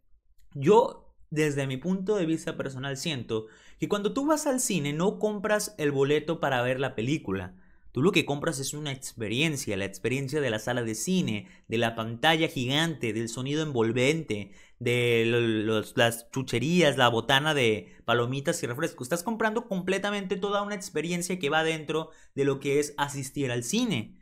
yo 0.53 1.17
desde 1.31 1.65
mi 1.65 1.77
punto 1.77 2.17
de 2.17 2.27
vista 2.27 2.55
personal 2.55 2.97
siento 2.97 3.47
que 3.83 3.89
cuando 3.89 4.13
tú 4.13 4.25
vas 4.25 4.47
al 4.47 4.61
cine 4.61 4.93
no 4.93 5.19
compras 5.19 5.75
el 5.77 5.91
boleto 5.91 6.39
para 6.39 6.61
ver 6.61 6.79
la 6.79 6.95
película. 6.95 7.53
Tú 7.91 8.01
lo 8.01 8.13
que 8.13 8.23
compras 8.23 8.59
es 8.59 8.73
una 8.73 8.93
experiencia, 8.93 9.75
la 9.75 9.83
experiencia 9.83 10.39
de 10.39 10.49
la 10.49 10.59
sala 10.59 10.83
de 10.83 10.95
cine, 10.95 11.49
de 11.67 11.77
la 11.77 11.93
pantalla 11.93 12.47
gigante, 12.47 13.11
del 13.11 13.27
sonido 13.27 13.61
envolvente, 13.61 14.53
de 14.79 15.91
las 15.97 16.31
chucherías, 16.31 16.95
la 16.95 17.09
botana 17.09 17.53
de 17.53 17.93
palomitas 18.05 18.63
y 18.63 18.67
refrescos. 18.67 19.07
Estás 19.07 19.21
comprando 19.21 19.67
completamente 19.67 20.37
toda 20.37 20.61
una 20.61 20.75
experiencia 20.75 21.37
que 21.37 21.49
va 21.49 21.65
dentro 21.65 22.11
de 22.35 22.45
lo 22.45 22.61
que 22.61 22.79
es 22.79 22.93
asistir 22.95 23.51
al 23.51 23.65
cine. 23.65 24.17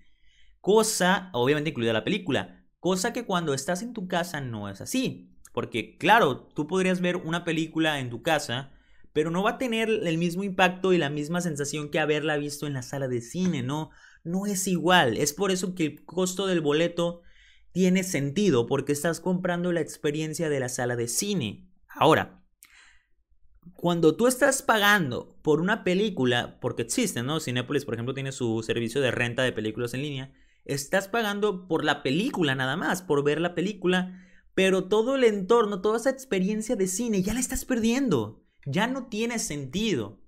Cosa, 0.60 1.30
obviamente 1.34 1.70
incluida 1.70 1.94
la 1.94 2.03
película, 2.03 2.65
cosa 2.80 3.13
que 3.13 3.27
cuando 3.27 3.53
estás 3.53 3.84
en 3.84 3.94
tu 3.94 4.08
casa 4.08 4.41
no 4.41 4.70
es 4.70 4.82
así. 4.82 5.38
Porque 5.53 6.00
claro, 6.00 6.48
tú 6.48 6.65
podrías 6.65 7.00
ver 7.00 7.18
una 7.18 7.44
película 7.44 8.00
en 8.00 8.10
tu 8.10 8.24
casa, 8.24 8.72
pero 9.13 9.32
no 9.32 9.44
va 9.44 9.51
a 9.51 9.58
tener 9.58 9.89
el 9.89 10.18
mismo 10.18 10.44
impacto 10.44 10.94
y 10.94 10.98
la 10.98 11.10
misma 11.10 11.41
sensación 11.41 11.89
que 11.89 12.00
haberla 12.00 12.38
visto 12.38 12.68
en 12.68 12.74
la 12.74 12.82
sala 12.82 13.08
de 13.08 13.22
cine, 13.22 13.63
no, 13.63 13.89
no 14.24 14.46
es 14.46 14.68
igual. 14.68 15.18
Es 15.18 15.34
por 15.34 15.51
eso 15.51 15.75
que 15.75 15.86
el 15.86 16.06
costo 16.06 16.48
del 16.48 16.62
boleto 16.62 17.22
tiene 17.72 18.03
sentido, 18.03 18.68
porque 18.68 18.91
estás 18.91 19.20
comprando 19.20 19.72
la 19.72 19.82
experiencia 19.82 20.50
de 20.50 20.60
la 20.60 20.70
sala 20.70 20.96
de 20.96 21.08
cine. 21.08 21.70
Ahora, 21.88 22.44
cuando 23.74 24.15
tú 24.15 24.27
estás 24.27 24.62
pagando 24.62 25.38
por 25.41 25.62
una 25.62 25.84
película, 25.84 26.60
porque 26.60 26.84
existe, 26.84 27.24
¿no? 27.24 27.39
Cinepolis, 27.39 27.86
por 27.86 27.94
ejemplo, 27.94 28.13
tiene 28.13 28.32
su 28.32 28.63
servicio 28.63 29.01
de 29.01 29.12
renta 29.12 29.44
de 29.44 29.51
películas 29.51 29.94
en 29.94 30.01
línea, 30.01 30.34
estás 30.65 31.08
pagando 31.08 31.68
por 31.68 31.84
la 31.84 32.03
película 32.03 32.56
nada 32.56 32.75
más, 32.75 33.01
por 33.01 33.24
ver 33.24 33.41
la 33.41 33.56
película 33.56 34.18
pero 34.53 34.86
todo 34.86 35.15
el 35.15 35.24
entorno, 35.24 35.82
toda 35.82 35.98
esa 35.98 36.10
experiencia 36.10 36.75
de 36.75 36.88
cine 36.88 37.22
ya 37.22 37.34
la 37.34 37.39
estás 37.39 37.65
perdiendo. 37.65 38.40
Ya 38.65 38.88
no 38.88 39.08
tiene 39.08 39.39
sentido. 39.39 40.20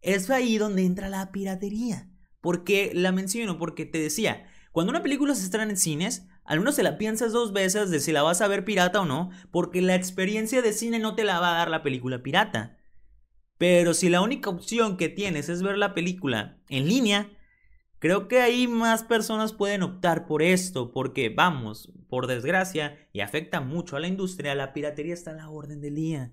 Es 0.00 0.30
ahí 0.30 0.58
donde 0.58 0.84
entra 0.84 1.08
la 1.08 1.32
piratería. 1.32 2.10
Porque 2.40 2.92
la 2.94 3.12
menciono, 3.12 3.58
porque 3.58 3.86
te 3.86 3.98
decía, 3.98 4.46
cuando 4.72 4.90
una 4.90 5.02
película 5.02 5.34
se 5.34 5.44
estrena 5.44 5.70
en 5.70 5.76
cines, 5.76 6.26
al 6.44 6.60
menos 6.60 6.76
se 6.76 6.82
la 6.82 6.98
piensas 6.98 7.32
dos 7.32 7.52
veces 7.52 7.90
de 7.90 7.98
si 7.98 8.12
la 8.12 8.22
vas 8.22 8.40
a 8.40 8.48
ver 8.48 8.64
pirata 8.64 9.00
o 9.00 9.04
no, 9.04 9.30
porque 9.50 9.82
la 9.82 9.94
experiencia 9.94 10.62
de 10.62 10.72
cine 10.72 10.98
no 10.98 11.14
te 11.14 11.24
la 11.24 11.40
va 11.40 11.54
a 11.54 11.58
dar 11.58 11.70
la 11.70 11.82
película 11.82 12.22
pirata. 12.22 12.78
Pero 13.58 13.94
si 13.94 14.08
la 14.08 14.20
única 14.20 14.50
opción 14.50 14.96
que 14.96 15.08
tienes 15.08 15.48
es 15.48 15.62
ver 15.62 15.78
la 15.78 15.94
película 15.94 16.58
en 16.68 16.88
línea, 16.88 17.30
creo 17.98 18.28
que 18.28 18.40
ahí 18.40 18.68
más 18.68 19.02
personas 19.02 19.52
pueden 19.52 19.82
optar 19.82 20.26
por 20.26 20.42
esto, 20.42 20.92
porque 20.92 21.30
vamos, 21.30 21.92
por 22.08 22.26
desgracia, 22.26 23.08
y 23.12 23.20
afecta 23.20 23.60
mucho 23.60 23.96
a 23.96 24.00
la 24.00 24.08
industria, 24.08 24.54
la 24.54 24.72
piratería 24.72 25.14
está 25.14 25.30
a 25.30 25.34
la 25.34 25.48
orden 25.48 25.80
del 25.80 25.94
día. 25.94 26.32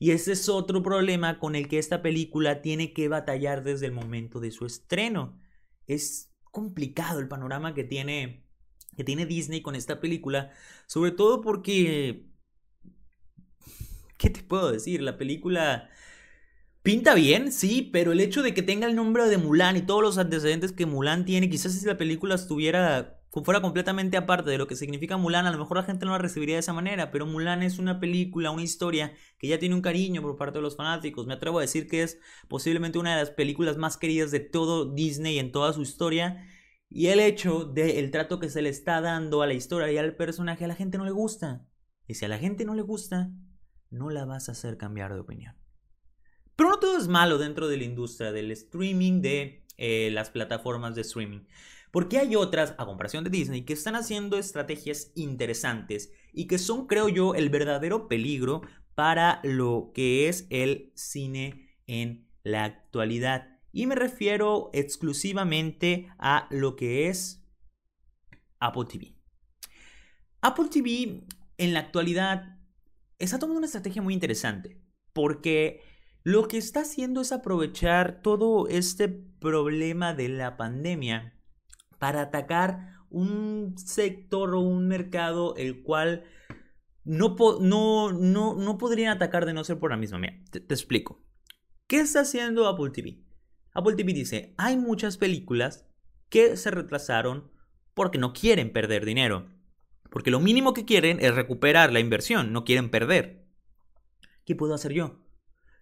Y 0.00 0.12
ese 0.12 0.32
es 0.32 0.48
otro 0.48 0.82
problema 0.82 1.38
con 1.38 1.54
el 1.54 1.68
que 1.68 1.78
esta 1.78 2.00
película 2.00 2.62
tiene 2.62 2.94
que 2.94 3.08
batallar 3.08 3.62
desde 3.62 3.84
el 3.84 3.92
momento 3.92 4.40
de 4.40 4.50
su 4.50 4.64
estreno. 4.64 5.38
Es 5.86 6.32
complicado 6.42 7.20
el 7.20 7.28
panorama 7.28 7.74
que 7.74 7.84
tiene 7.84 8.46
que 8.96 9.04
tiene 9.04 9.26
Disney 9.26 9.62
con 9.62 9.76
esta 9.76 10.00
película, 10.00 10.52
sobre 10.86 11.10
todo 11.12 11.42
porque 11.42 12.26
¿qué 14.16 14.30
te 14.30 14.42
puedo 14.42 14.72
decir? 14.72 15.02
La 15.02 15.18
película 15.18 15.90
pinta 16.82 17.14
bien, 17.14 17.52
sí, 17.52 17.82
pero 17.92 18.12
el 18.12 18.20
hecho 18.20 18.42
de 18.42 18.54
que 18.54 18.62
tenga 18.62 18.86
el 18.86 18.96
nombre 18.96 19.28
de 19.28 19.36
Mulan 19.36 19.76
y 19.76 19.82
todos 19.82 20.02
los 20.02 20.16
antecedentes 20.16 20.72
que 20.72 20.86
Mulan 20.86 21.26
tiene, 21.26 21.50
quizás 21.50 21.74
si 21.74 21.86
la 21.86 21.98
película 21.98 22.36
estuviera 22.36 23.19
fuera 23.44 23.60
completamente 23.60 24.16
aparte 24.16 24.50
de 24.50 24.58
lo 24.58 24.66
que 24.66 24.74
significa 24.74 25.16
Mulan, 25.16 25.46
a 25.46 25.52
lo 25.52 25.58
mejor 25.58 25.76
la 25.76 25.84
gente 25.84 26.04
no 26.04 26.12
la 26.12 26.18
recibiría 26.18 26.56
de 26.56 26.60
esa 26.60 26.72
manera, 26.72 27.10
pero 27.12 27.26
Mulan 27.26 27.62
es 27.62 27.78
una 27.78 28.00
película, 28.00 28.50
una 28.50 28.62
historia 28.62 29.14
que 29.38 29.46
ya 29.46 29.58
tiene 29.58 29.76
un 29.76 29.82
cariño 29.82 30.20
por 30.20 30.36
parte 30.36 30.58
de 30.58 30.62
los 30.62 30.76
fanáticos. 30.76 31.26
Me 31.26 31.34
atrevo 31.34 31.58
a 31.58 31.62
decir 31.62 31.86
que 31.86 32.02
es 32.02 32.18
posiblemente 32.48 32.98
una 32.98 33.14
de 33.14 33.22
las 33.22 33.30
películas 33.30 33.76
más 33.76 33.96
queridas 33.96 34.32
de 34.32 34.40
todo 34.40 34.92
Disney 34.92 35.38
en 35.38 35.52
toda 35.52 35.72
su 35.72 35.82
historia. 35.82 36.44
Y 36.88 37.06
el 37.06 37.20
hecho 37.20 37.64
del 37.64 38.10
trato 38.10 38.40
que 38.40 38.50
se 38.50 38.62
le 38.62 38.68
está 38.68 39.00
dando 39.00 39.42
a 39.42 39.46
la 39.46 39.54
historia 39.54 39.92
y 39.92 39.96
al 39.96 40.16
personaje 40.16 40.64
a 40.64 40.68
la 40.68 40.74
gente 40.74 40.98
no 40.98 41.04
le 41.04 41.12
gusta. 41.12 41.64
Y 42.08 42.14
si 42.14 42.24
a 42.24 42.28
la 42.28 42.38
gente 42.38 42.64
no 42.64 42.74
le 42.74 42.82
gusta, 42.82 43.30
no 43.90 44.10
la 44.10 44.24
vas 44.24 44.48
a 44.48 44.52
hacer 44.52 44.76
cambiar 44.76 45.14
de 45.14 45.20
opinión. 45.20 45.54
Pero 46.56 46.70
no 46.70 46.78
todo 46.80 46.98
es 46.98 47.06
malo 47.06 47.38
dentro 47.38 47.68
de 47.68 47.76
la 47.76 47.84
industria 47.84 48.32
del 48.32 48.50
streaming, 48.50 49.22
de 49.22 49.64
eh, 49.80 50.10
las 50.12 50.30
plataformas 50.30 50.94
de 50.94 51.00
streaming. 51.00 51.40
Porque 51.90 52.18
hay 52.18 52.36
otras, 52.36 52.74
a 52.78 52.84
comparación 52.84 53.24
de 53.24 53.30
Disney, 53.30 53.62
que 53.62 53.72
están 53.72 53.96
haciendo 53.96 54.38
estrategias 54.38 55.10
interesantes 55.16 56.12
y 56.32 56.46
que 56.46 56.58
son, 56.58 56.86
creo 56.86 57.08
yo, 57.08 57.34
el 57.34 57.48
verdadero 57.48 58.06
peligro 58.06 58.60
para 58.94 59.40
lo 59.42 59.90
que 59.94 60.28
es 60.28 60.46
el 60.50 60.92
cine 60.94 61.74
en 61.86 62.28
la 62.42 62.64
actualidad. 62.64 63.58
Y 63.72 63.86
me 63.86 63.94
refiero 63.94 64.68
exclusivamente 64.74 66.08
a 66.18 66.46
lo 66.50 66.76
que 66.76 67.08
es 67.08 67.42
Apple 68.58 68.84
TV. 68.84 69.16
Apple 70.42 70.68
TV 70.70 71.24
en 71.58 71.72
la 71.72 71.80
actualidad 71.80 72.58
está 73.18 73.38
tomando 73.38 73.58
una 73.58 73.66
estrategia 73.66 74.02
muy 74.02 74.12
interesante 74.14 74.80
porque 75.14 75.80
lo 76.22 76.48
que 76.48 76.58
está 76.58 76.80
haciendo 76.80 77.20
es 77.22 77.32
aprovechar 77.32 78.20
todo 78.22 78.68
este 78.68 79.29
problema 79.40 80.14
de 80.14 80.28
la 80.28 80.56
pandemia 80.56 81.34
para 81.98 82.22
atacar 82.22 83.00
un 83.10 83.74
sector 83.76 84.54
o 84.54 84.60
un 84.60 84.86
mercado 84.86 85.56
el 85.56 85.82
cual 85.82 86.24
no, 87.04 87.36
no, 87.60 88.12
no, 88.12 88.78
podrían 88.78 89.16
atacar 89.16 89.46
de 89.46 89.52
no 89.52 89.64
ser 89.64 89.78
por 89.78 89.90
la 89.90 89.96
misma. 89.96 90.18
Mira, 90.18 90.38
te, 90.50 90.58
explico. 90.58 91.24
¿Qué 91.86 92.00
está 92.00 92.20
haciendo 92.20 92.68
Apple 92.68 92.90
TV? 92.90 93.24
Apple 93.72 93.96
TV 93.96 94.12
dice, 94.12 94.54
hay 94.58 94.76
muchas 94.76 95.16
películas 95.16 95.88
que 96.28 96.56
se 96.56 96.70
retrasaron 96.70 97.50
porque 97.94 98.18
no 98.18 98.32
quieren 98.32 98.72
perder 98.72 99.04
dinero. 99.04 99.48
Porque 100.10 100.30
lo 100.30 100.40
mínimo 100.40 100.72
que 100.72 100.84
quieren 100.84 101.18
es 101.20 101.34
recuperar 101.34 101.92
la 101.92 102.00
inversión, 102.00 102.52
no 102.52 102.64
quieren 102.64 102.90
perder. 102.90 103.46
¿Qué 104.44 104.54
puedo 104.54 104.74
hacer 104.74 104.92
yo? 104.92 105.20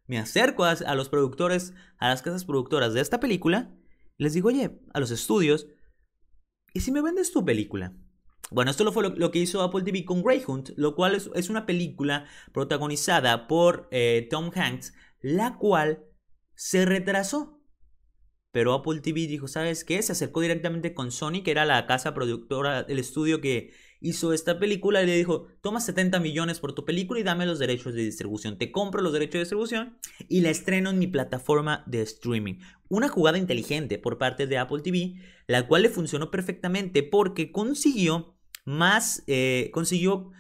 Me 0.09 0.19
acerco 0.19 0.65
a, 0.65 0.95
los 0.95 1.11
productores, 1.11 1.75
a 1.99 2.09
las 2.09 2.23
casas 2.23 2.47
productoras 2.47 2.95
de 2.95 3.03
esta 3.03 3.21
película, 3.21 3.77
les 4.17 4.33
digo, 4.33 4.49
oye, 4.49 4.81
a 4.95 5.01
los 5.01 5.11
estudios, 5.11 5.69
¿y 6.73 6.81
si 6.81 6.91
me 6.91 7.03
vendes 7.03 7.31
tu 7.31 7.45
película? 7.45 7.95
Bueno, 8.51 8.71
esto 8.71 8.91
fue 8.91 9.11
lo, 9.11 9.31
que 9.31 9.39
hizo 9.39 9.63
Apple 9.63 9.83
TV 9.83 10.07
con 10.07 10.23
Greyhound, 10.23 10.73
lo 10.77 10.95
cual 10.95 11.15
es, 11.15 11.51
una 11.51 11.67
película 11.67 12.25
protagonizada 12.53 13.47
por 13.47 13.87
eh, 13.91 14.27
Tom 14.31 14.51
Hanks, 14.55 14.95
la 15.21 15.59
cual 15.59 16.07
se 16.55 16.87
retrasó. 16.87 17.61
Pero 18.51 18.73
Apple 18.73 19.01
TV 19.01 19.27
dijo, 19.27 19.47
¿sabes 19.47 19.85
qué? 19.85 20.01
Se 20.01 20.13
acercó 20.13 20.41
directamente 20.41 20.95
con 20.95 21.13
Sony, 21.13 21.43
que 21.45 21.51
era 21.51 21.67
la 21.67 21.87
casa 21.87 22.15
productora, 22.15 22.81
el 22.89 22.99
estudio 22.99 23.43
que 23.43 23.75
hizo 24.01 24.33
esta 24.33 24.59
película, 24.59 25.03
y 25.03 25.07
le 25.07 25.17
dijo, 25.17 25.49
toma 25.61 25.81
70 25.81 26.21
millones 26.21 26.61
por 26.61 26.73
tu 26.73 26.85
película 26.85 27.21
y 27.21 27.25
dame 27.25 27.47
los 27.47 27.59
derechos 27.59 27.95
de 27.95 28.05
distribución. 28.05 28.59
Te 28.59 28.71
compro 28.71 29.03
los 29.03 29.13
derechos 29.13 29.35
de 29.35 29.41
distribución 29.41 29.99
y 30.29 30.41
la 30.41 30.51
estreno 30.51 30.91
en 30.91 30.99
mi 30.99 31.07
plataforma 31.07 31.85
de 31.87 32.03
streaming. 32.03 32.61
Una 32.89 33.09
jugada 33.09 33.39
inteligente 33.39 33.99
por 33.99 34.19
parte 34.19 34.47
de 34.47 34.59
Apple 34.59 34.83
TV, 34.83 35.15
la 35.47 35.67
cual 35.67 35.83
le 35.83 35.91
funcionó 35.91 36.31
perfectamente 36.31 37.03
porque 37.03 37.53
consiguió 37.53 38.37
más, 38.65 39.25
eh, 39.27 39.71
consiguió 39.73 40.31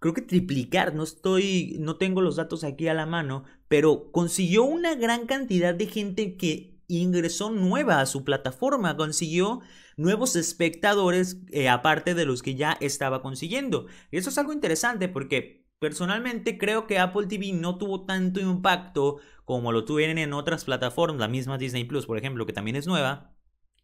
creo 0.00 0.14
que 0.14 0.22
triplicar, 0.22 0.94
no 0.94 1.04
estoy, 1.04 1.76
no 1.78 1.96
tengo 1.96 2.22
los 2.22 2.36
datos 2.36 2.64
aquí 2.64 2.88
a 2.88 2.94
la 2.94 3.06
mano, 3.06 3.44
pero 3.68 4.10
consiguió 4.10 4.64
una 4.64 4.94
gran 4.94 5.26
cantidad 5.26 5.74
de 5.74 5.86
gente 5.86 6.36
que 6.36 6.79
ingresó 6.98 7.50
nueva 7.50 8.00
a 8.00 8.06
su 8.06 8.24
plataforma, 8.24 8.96
consiguió 8.96 9.60
nuevos 9.96 10.36
espectadores 10.36 11.38
eh, 11.50 11.68
aparte 11.68 12.14
de 12.14 12.24
los 12.24 12.42
que 12.42 12.54
ya 12.54 12.76
estaba 12.80 13.22
consiguiendo. 13.22 13.86
Y 14.10 14.18
eso 14.18 14.30
es 14.30 14.38
algo 14.38 14.52
interesante 14.52 15.08
porque 15.08 15.66
personalmente 15.78 16.58
creo 16.58 16.86
que 16.86 16.98
Apple 16.98 17.26
TV 17.26 17.52
no 17.52 17.78
tuvo 17.78 18.04
tanto 18.04 18.40
impacto 18.40 19.18
como 19.44 19.72
lo 19.72 19.84
tuvieron 19.84 20.18
en 20.18 20.32
otras 20.32 20.64
plataformas, 20.64 21.18
la 21.18 21.28
misma 21.28 21.58
Disney 21.58 21.84
Plus, 21.84 22.06
por 22.06 22.18
ejemplo, 22.18 22.46
que 22.46 22.52
también 22.52 22.76
es 22.76 22.86
nueva. 22.86 23.34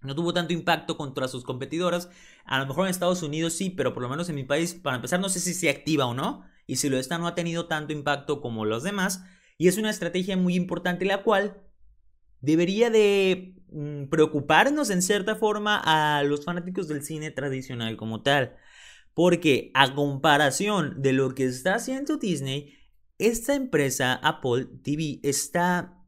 No 0.02 0.14
tuvo 0.14 0.32
tanto 0.32 0.52
impacto 0.52 0.96
contra 0.96 1.26
sus 1.26 1.42
competidoras. 1.42 2.10
A 2.44 2.58
lo 2.58 2.66
mejor 2.66 2.86
en 2.86 2.90
Estados 2.90 3.22
Unidos 3.22 3.54
sí, 3.54 3.70
pero 3.70 3.92
por 3.92 4.02
lo 4.02 4.08
menos 4.08 4.28
en 4.28 4.36
mi 4.36 4.44
país, 4.44 4.74
para 4.74 4.96
empezar, 4.96 5.18
no 5.18 5.28
sé 5.28 5.40
si 5.40 5.54
se 5.54 5.68
activa 5.70 6.06
o 6.06 6.14
no. 6.14 6.44
Y 6.66 6.76
si 6.76 6.88
lo 6.88 6.98
está, 6.98 7.18
no 7.18 7.26
ha 7.26 7.34
tenido 7.34 7.66
tanto 7.66 7.92
impacto 7.92 8.40
como 8.40 8.64
los 8.64 8.82
demás. 8.82 9.24
Y 9.58 9.68
es 9.68 9.78
una 9.78 9.90
estrategia 9.90 10.36
muy 10.36 10.54
importante 10.54 11.04
la 11.04 11.22
cual 11.22 11.65
debería 12.40 12.90
de 12.90 13.54
mm, 13.70 14.06
preocuparnos 14.06 14.90
en 14.90 15.02
cierta 15.02 15.36
forma 15.36 15.80
a 15.84 16.22
los 16.22 16.44
fanáticos 16.44 16.88
del 16.88 17.02
cine 17.02 17.30
tradicional 17.30 17.96
como 17.96 18.22
tal. 18.22 18.56
Porque 19.14 19.70
a 19.74 19.94
comparación 19.94 21.00
de 21.00 21.12
lo 21.12 21.34
que 21.34 21.46
está 21.46 21.74
haciendo 21.74 22.18
Disney, 22.18 22.74
esta 23.18 23.54
empresa 23.54 24.14
Apple 24.14 24.66
TV 24.82 25.20
está 25.22 26.04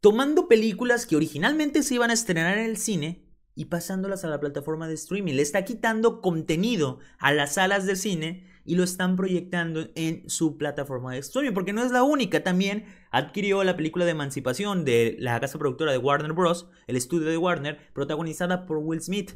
tomando 0.00 0.48
películas 0.48 1.06
que 1.06 1.16
originalmente 1.16 1.82
se 1.82 1.94
iban 1.94 2.10
a 2.10 2.14
estrenar 2.14 2.58
en 2.58 2.66
el 2.66 2.76
cine 2.76 3.24
y 3.54 3.66
pasándolas 3.66 4.24
a 4.24 4.28
la 4.28 4.40
plataforma 4.40 4.88
de 4.88 4.94
streaming. 4.94 5.34
Le 5.34 5.42
está 5.42 5.64
quitando 5.64 6.20
contenido 6.20 6.98
a 7.18 7.32
las 7.32 7.54
salas 7.54 7.86
de 7.86 7.96
cine 7.96 8.53
y 8.64 8.76
lo 8.76 8.82
están 8.82 9.16
proyectando 9.16 9.88
en 9.94 10.28
su 10.28 10.56
plataforma 10.56 11.12
de 11.12 11.18
streaming, 11.18 11.52
porque 11.52 11.72
no 11.72 11.82
es 11.82 11.92
la 11.92 12.02
única. 12.02 12.42
También 12.42 12.86
adquirió 13.10 13.62
la 13.64 13.76
película 13.76 14.04
de 14.04 14.12
Emancipación 14.12 14.84
de 14.84 15.16
la 15.20 15.38
casa 15.40 15.58
productora 15.58 15.92
de 15.92 15.98
Warner 15.98 16.32
Bros., 16.32 16.68
el 16.86 16.96
estudio 16.96 17.28
de 17.28 17.36
Warner, 17.36 17.78
protagonizada 17.92 18.66
por 18.66 18.78
Will 18.78 19.02
Smith, 19.02 19.32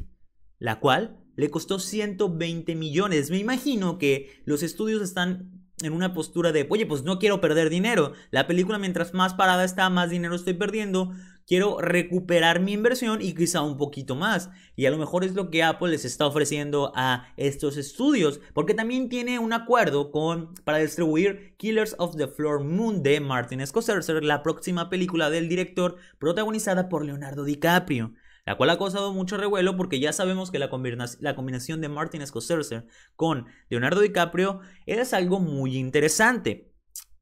la 0.57 0.79
cual 0.79 1.19
le 1.35 1.49
costó 1.49 1.79
120 1.79 2.75
millones. 2.75 3.29
Me 3.29 3.37
imagino 3.37 3.97
que 3.97 4.41
los 4.45 4.63
estudios 4.63 5.01
están 5.01 5.59
en 5.81 5.93
una 5.93 6.13
postura 6.13 6.51
de, 6.51 6.67
oye, 6.69 6.85
pues 6.85 7.03
no 7.03 7.19
quiero 7.19 7.39
perder 7.39 7.69
dinero. 7.69 8.13
La 8.31 8.47
película 8.47 8.77
mientras 8.77 9.13
más 9.13 9.33
parada 9.33 9.63
está, 9.63 9.89
más 9.89 10.09
dinero 10.09 10.35
estoy 10.35 10.53
perdiendo. 10.53 11.11
Quiero 11.49 11.81
recuperar 11.81 12.59
mi 12.59 12.73
inversión 12.73 13.23
y 13.23 13.33
quizá 13.33 13.63
un 13.63 13.75
poquito 13.75 14.15
más. 14.15 14.51
Y 14.75 14.85
a 14.85 14.91
lo 14.91 14.99
mejor 14.99 15.23
es 15.23 15.33
lo 15.33 15.49
que 15.49 15.63
Apple 15.63 15.89
les 15.89 16.05
está 16.05 16.27
ofreciendo 16.27 16.91
a 16.93 17.33
estos 17.37 17.75
estudios. 17.75 18.39
Porque 18.53 18.75
también 18.75 19.09
tiene 19.09 19.39
un 19.39 19.51
acuerdo 19.51 20.11
con, 20.11 20.53
para 20.63 20.77
distribuir 20.77 21.55
Killers 21.57 21.95
of 21.97 22.17
the 22.17 22.27
Floor 22.27 22.63
Moon 22.63 23.01
de 23.01 23.19
Martin 23.19 23.65
Scorsese, 23.65 24.21
la 24.21 24.43
próxima 24.43 24.91
película 24.91 25.31
del 25.31 25.49
director 25.49 25.95
protagonizada 26.19 26.87
por 26.87 27.03
Leonardo 27.03 27.43
DiCaprio 27.43 28.13
la 28.45 28.55
cual 28.55 28.69
ha 28.69 28.77
causado 28.77 29.11
mucho 29.13 29.37
revuelo 29.37 29.75
porque 29.75 29.99
ya 29.99 30.11
sabemos 30.13 30.49
que 30.49 30.59
la, 30.59 30.69
combinación 30.69 31.81
de 31.81 31.89
Martin 31.89 32.25
Scorsese 32.25 32.83
con 33.15 33.45
Leonardo 33.69 34.01
DiCaprio 34.01 34.61
es 34.85 35.13
algo 35.13 35.39
muy 35.39 35.77
interesante. 35.77 36.71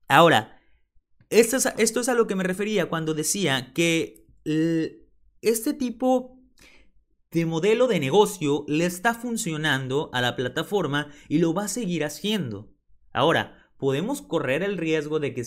Ahora, 0.08 0.57
esto 1.30 1.58
es, 2.02 2.10
a 2.10 2.14
lo 2.14 2.28
que 2.28 2.36
me 2.36 2.44
refería 2.44 2.88
cuando 2.90 3.14
decía 3.14 3.74
que 3.74 4.28
este 5.42 5.74
tipo 5.74 6.40
de 7.32 7.46
modelo 7.46 7.88
de 7.88 8.00
negocio 8.00 8.64
le 8.68 8.86
está 8.86 9.14
funcionando 9.14 10.10
a 10.14 10.22
la 10.22 10.36
plataforma 10.36 11.12
y 11.28 11.40
lo 11.40 11.54
va 11.54 11.66
a 11.66 11.70
seguir 11.70 12.06
haciendo. 12.06 12.74
Ahora, 13.12 13.72
podemos 13.78 14.22
correr 14.22 14.64
el 14.64 14.78
riesgo 14.78 15.20
de 15.20 15.34
que 15.34 15.44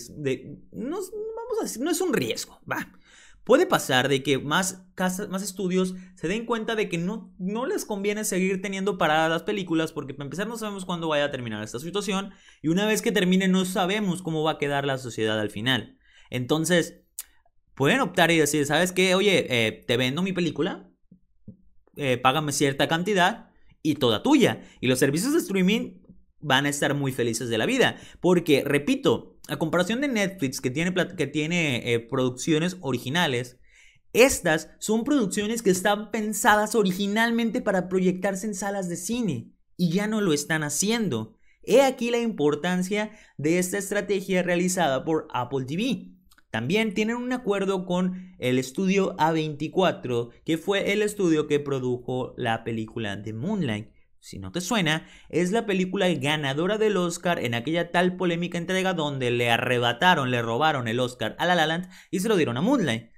no, 0.71 0.99
vamos 0.99 1.77
a 1.77 1.79
no 1.79 1.91
es 1.91 2.01
un 2.01 2.13
riesgo, 2.13 2.59
va. 2.69 2.91
Puede 3.43 3.65
pasar 3.65 4.07
de 4.07 4.21
que 4.21 4.37
más, 4.37 4.85
casas, 4.93 5.29
más 5.29 5.41
estudios 5.41 5.95
se 6.15 6.27
den 6.27 6.45
cuenta 6.45 6.75
de 6.75 6.89
que 6.89 6.97
no, 6.97 7.33
no 7.39 7.65
les 7.65 7.85
conviene 7.85 8.23
seguir 8.23 8.61
teniendo 8.61 8.97
paradas 8.97 9.31
las 9.31 9.43
películas 9.43 9.91
porque 9.93 10.13
para 10.13 10.25
empezar 10.25 10.47
no 10.47 10.57
sabemos 10.57 10.85
cuándo 10.85 11.07
vaya 11.07 11.25
a 11.25 11.31
terminar 11.31 11.63
esta 11.63 11.79
situación 11.79 12.31
y 12.61 12.67
una 12.67 12.85
vez 12.85 13.01
que 13.01 13.11
termine 13.11 13.47
no 13.47 13.65
sabemos 13.65 14.21
cómo 14.21 14.43
va 14.43 14.51
a 14.51 14.57
quedar 14.57 14.85
la 14.85 14.99
sociedad 14.99 15.39
al 15.39 15.49
final. 15.49 15.97
Entonces, 16.29 17.01
pueden 17.73 17.99
optar 17.99 18.29
y 18.31 18.37
decir, 18.37 18.65
¿sabes 18.65 18.91
qué? 18.91 19.15
Oye, 19.15 19.47
eh, 19.49 19.83
te 19.87 19.97
vendo 19.97 20.21
mi 20.21 20.33
película, 20.33 20.89
eh, 21.95 22.17
págame 22.17 22.51
cierta 22.51 22.87
cantidad 22.87 23.49
y 23.81 23.95
toda 23.95 24.23
tuya. 24.23 24.61
Y 24.79 24.87
los 24.87 24.99
servicios 24.99 25.33
de 25.33 25.39
streaming 25.39 26.01
van 26.39 26.65
a 26.65 26.69
estar 26.69 26.93
muy 26.93 27.11
felices 27.11 27.49
de 27.49 27.57
la 27.57 27.65
vida. 27.65 27.97
Porque, 28.19 28.63
repito, 28.65 29.37
a 29.51 29.59
comparación 29.59 29.99
de 29.99 30.07
Netflix, 30.07 30.61
que 30.61 30.69
tiene, 30.69 30.93
que 31.17 31.27
tiene 31.27 31.93
eh, 31.93 31.99
producciones 31.99 32.77
originales, 32.79 33.59
estas 34.13 34.69
son 34.79 35.03
producciones 35.03 35.61
que 35.61 35.71
están 35.71 36.09
pensadas 36.09 36.73
originalmente 36.73 37.61
para 37.61 37.89
proyectarse 37.89 38.47
en 38.47 38.55
salas 38.55 38.87
de 38.87 38.95
cine 38.95 39.51
y 39.75 39.91
ya 39.91 40.07
no 40.07 40.21
lo 40.21 40.31
están 40.31 40.63
haciendo. 40.63 41.35
He 41.63 41.81
aquí 41.81 42.11
la 42.11 42.19
importancia 42.19 43.11
de 43.37 43.59
esta 43.59 43.77
estrategia 43.77 44.41
realizada 44.41 45.03
por 45.03 45.27
Apple 45.33 45.65
TV. 45.65 46.13
También 46.49 46.93
tienen 46.93 47.17
un 47.17 47.33
acuerdo 47.33 47.85
con 47.85 48.33
el 48.39 48.57
estudio 48.57 49.17
A24, 49.17 50.29
que 50.45 50.57
fue 50.57 50.93
el 50.93 51.01
estudio 51.01 51.47
que 51.47 51.59
produjo 51.59 52.33
la 52.37 52.63
película 52.63 53.17
de 53.17 53.33
Moonlight. 53.33 53.89
Si 54.21 54.37
no 54.37 54.51
te 54.51 54.61
suena, 54.61 55.07
es 55.29 55.51
la 55.51 55.65
película 55.65 56.07
ganadora 56.09 56.77
del 56.77 56.95
Oscar 56.95 57.39
en 57.39 57.55
aquella 57.55 57.89
tal 57.89 58.17
polémica 58.17 58.59
entrega 58.59 58.93
donde 58.93 59.31
le 59.31 59.49
arrebataron, 59.49 60.29
le 60.29 60.43
robaron 60.43 60.87
el 60.87 60.99
Oscar 60.99 61.35
a 61.39 61.47
La 61.47 61.55
La 61.55 61.65
Land 61.65 61.89
y 62.11 62.19
se 62.19 62.29
lo 62.29 62.35
dieron 62.35 62.55
a 62.55 62.61
Moonlight. 62.61 63.09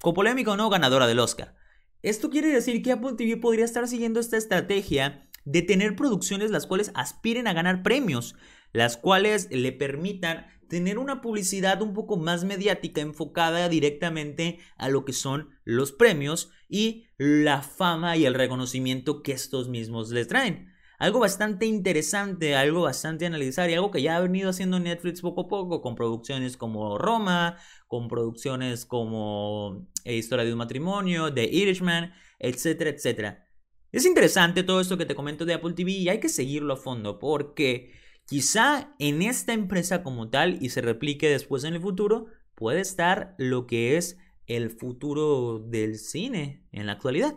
Con 0.00 0.14
polémica 0.14 0.50
o 0.50 0.56
no, 0.56 0.68
ganadora 0.68 1.06
del 1.06 1.20
Oscar. 1.20 1.54
Esto 2.02 2.28
quiere 2.28 2.48
decir 2.48 2.82
que 2.82 2.90
Apple 2.90 3.14
TV 3.16 3.36
podría 3.36 3.64
estar 3.64 3.86
siguiendo 3.86 4.18
esta 4.18 4.36
estrategia 4.36 5.30
de 5.44 5.62
tener 5.62 5.94
producciones 5.94 6.50
las 6.50 6.66
cuales 6.66 6.90
aspiren 6.94 7.46
a 7.46 7.52
ganar 7.52 7.84
premios, 7.84 8.34
las 8.74 8.98
cuales 8.98 9.48
le 9.50 9.72
permitan 9.72 10.46
tener 10.68 10.98
una 10.98 11.20
publicidad 11.20 11.80
un 11.80 11.94
poco 11.94 12.16
más 12.16 12.44
mediática 12.44 13.00
enfocada 13.00 13.68
directamente 13.68 14.58
a 14.76 14.88
lo 14.88 15.04
que 15.04 15.12
son 15.12 15.50
los 15.64 15.92
premios 15.92 16.50
y 16.68 17.06
la 17.16 17.62
fama 17.62 18.16
y 18.16 18.26
el 18.26 18.34
reconocimiento 18.34 19.22
que 19.22 19.32
estos 19.32 19.68
mismos 19.68 20.10
les 20.10 20.26
traen. 20.28 20.74
Algo 20.98 21.20
bastante 21.20 21.66
interesante, 21.66 22.56
algo 22.56 22.82
bastante 22.82 23.26
analizar 23.26 23.70
y 23.70 23.74
algo 23.74 23.92
que 23.92 24.02
ya 24.02 24.16
ha 24.16 24.20
venido 24.20 24.50
haciendo 24.50 24.80
Netflix 24.80 25.20
poco 25.20 25.42
a 25.42 25.48
poco 25.48 25.80
con 25.80 25.94
producciones 25.94 26.56
como 26.56 26.98
Roma, 26.98 27.56
con 27.86 28.08
producciones 28.08 28.84
como 28.84 29.86
eh, 30.04 30.16
Historia 30.16 30.44
de 30.44 30.52
un 30.52 30.58
matrimonio, 30.58 31.32
The 31.32 31.44
Irishman, 31.44 32.12
etcétera, 32.40 32.90
etcétera. 32.90 33.48
Es 33.92 34.04
interesante 34.04 34.64
todo 34.64 34.80
esto 34.80 34.98
que 34.98 35.06
te 35.06 35.14
comento 35.14 35.44
de 35.44 35.54
Apple 35.54 35.74
TV 35.74 35.92
y 35.92 36.08
hay 36.08 36.18
que 36.18 36.28
seguirlo 36.28 36.74
a 36.74 36.76
fondo 36.76 37.20
porque 37.20 37.92
Quizá 38.26 38.94
en 38.98 39.20
esta 39.20 39.52
empresa 39.52 40.02
como 40.02 40.30
tal 40.30 40.62
y 40.62 40.70
se 40.70 40.80
replique 40.80 41.28
después 41.28 41.64
en 41.64 41.74
el 41.74 41.80
futuro, 41.82 42.26
puede 42.54 42.80
estar 42.80 43.34
lo 43.38 43.66
que 43.66 43.96
es 43.96 44.16
el 44.46 44.70
futuro 44.70 45.58
del 45.58 45.98
cine 45.98 46.66
en 46.72 46.86
la 46.86 46.92
actualidad. 46.92 47.34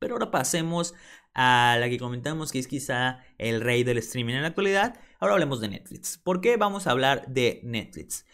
Pero 0.00 0.14
ahora 0.14 0.32
pasemos 0.32 0.94
a 1.34 1.76
la 1.78 1.88
que 1.88 1.98
comentamos 1.98 2.50
que 2.50 2.58
es 2.58 2.66
quizá 2.66 3.20
el 3.38 3.60
rey 3.60 3.84
del 3.84 3.98
streaming 3.98 4.34
en 4.34 4.42
la 4.42 4.48
actualidad. 4.48 4.98
Ahora 5.20 5.34
hablemos 5.34 5.60
de 5.60 5.68
Netflix. 5.68 6.18
¿Por 6.18 6.40
qué 6.40 6.56
vamos 6.56 6.86
a 6.86 6.90
hablar 6.90 7.26
de 7.28 7.60
Netflix? 7.62 8.26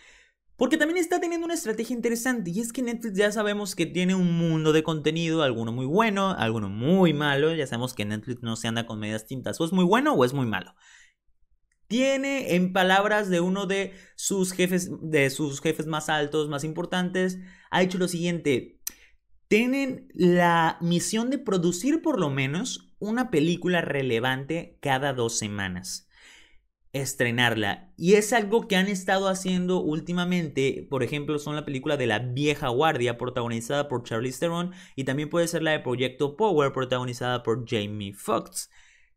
Porque 0.57 0.79
también 0.79 0.97
está 0.97 1.21
teniendo 1.21 1.45
una 1.45 1.55
estrategia 1.55 1.95
interesante 1.95 2.51
y 2.51 2.61
es 2.61 2.73
que 2.73 2.83
Netflix 2.83 3.17
ya 3.17 3.31
sabemos 3.31 3.77
que 3.77 3.87
tiene 3.87 4.15
un 4.15 4.39
mundo 4.39 4.73
de 4.73 4.83
contenido, 4.83 5.43
alguno 5.43 5.71
muy 5.71 5.87
bueno, 5.87 6.31
alguno 6.31 6.69
muy 6.69 7.13
malo. 7.13 7.55
Ya 7.55 7.67
sabemos 7.67 7.95
que 7.95 8.07
Netflix 8.07 8.43
no 8.43 8.57
se 8.57 8.67
anda 8.67 8.87
con 8.87 8.99
medias 8.99 9.27
tintas, 9.27 9.61
o 9.61 9.65
es 9.67 9.73
muy 9.73 9.85
bueno 9.85 10.15
o 10.15 10.25
es 10.25 10.33
muy 10.33 10.47
malo 10.47 10.75
tiene, 11.89 12.55
en 12.55 12.73
palabras 12.73 13.31
de 13.31 13.41
uno 13.41 13.67
de 13.67 13.95
sus 14.15 14.53
jefes, 14.53 14.91
de 15.01 15.31
sus 15.31 15.61
jefes 15.61 15.87
más 15.87 16.09
altos, 16.09 16.49
más 16.49 16.63
importantes, 16.63 17.39
ha 17.71 17.83
hecho 17.83 17.99
lo 17.99 18.09
siguiente. 18.09 18.79
Tienen 19.49 20.09
la 20.15 20.77
misión 20.83 21.31
de 21.31 21.39
producir 21.39 22.03
por 22.03 22.21
lo 22.21 22.29
menos 22.29 22.95
una 22.99 23.31
película 23.31 23.81
relevante 23.81 24.79
cada 24.83 25.15
dos 25.15 25.39
semanas. 25.39 26.09
Estrenarla. 26.93 27.93
Y 27.97 28.15
es 28.15 28.33
algo 28.35 28.69
que 28.69 28.77
han 28.77 28.89
estado 28.89 29.29
haciendo 29.29 29.81
últimamente. 29.81 30.87
Por 30.91 31.03
ejemplo, 31.03 31.39
son 31.39 31.57
la 31.57 31.65
película 31.65 31.97
de 31.97 32.07
La 32.07 32.19
Vieja 32.19 32.69
Guardia, 32.69 33.17
protagonizada 33.17 33.89
por 33.89 34.03
Charlize 34.05 34.41
Theron. 34.41 34.73
Y 34.97 35.05
también 35.05 35.31
puede 35.31 35.49
ser 35.49 35.63
la 35.63 35.73
de 35.73 35.81
Proyecto 35.81 36.37
Power, 36.37 36.73
protagonizada 36.73 37.43
por 37.43 37.67
Jamie 37.69 38.13
Foxx. 38.13 38.69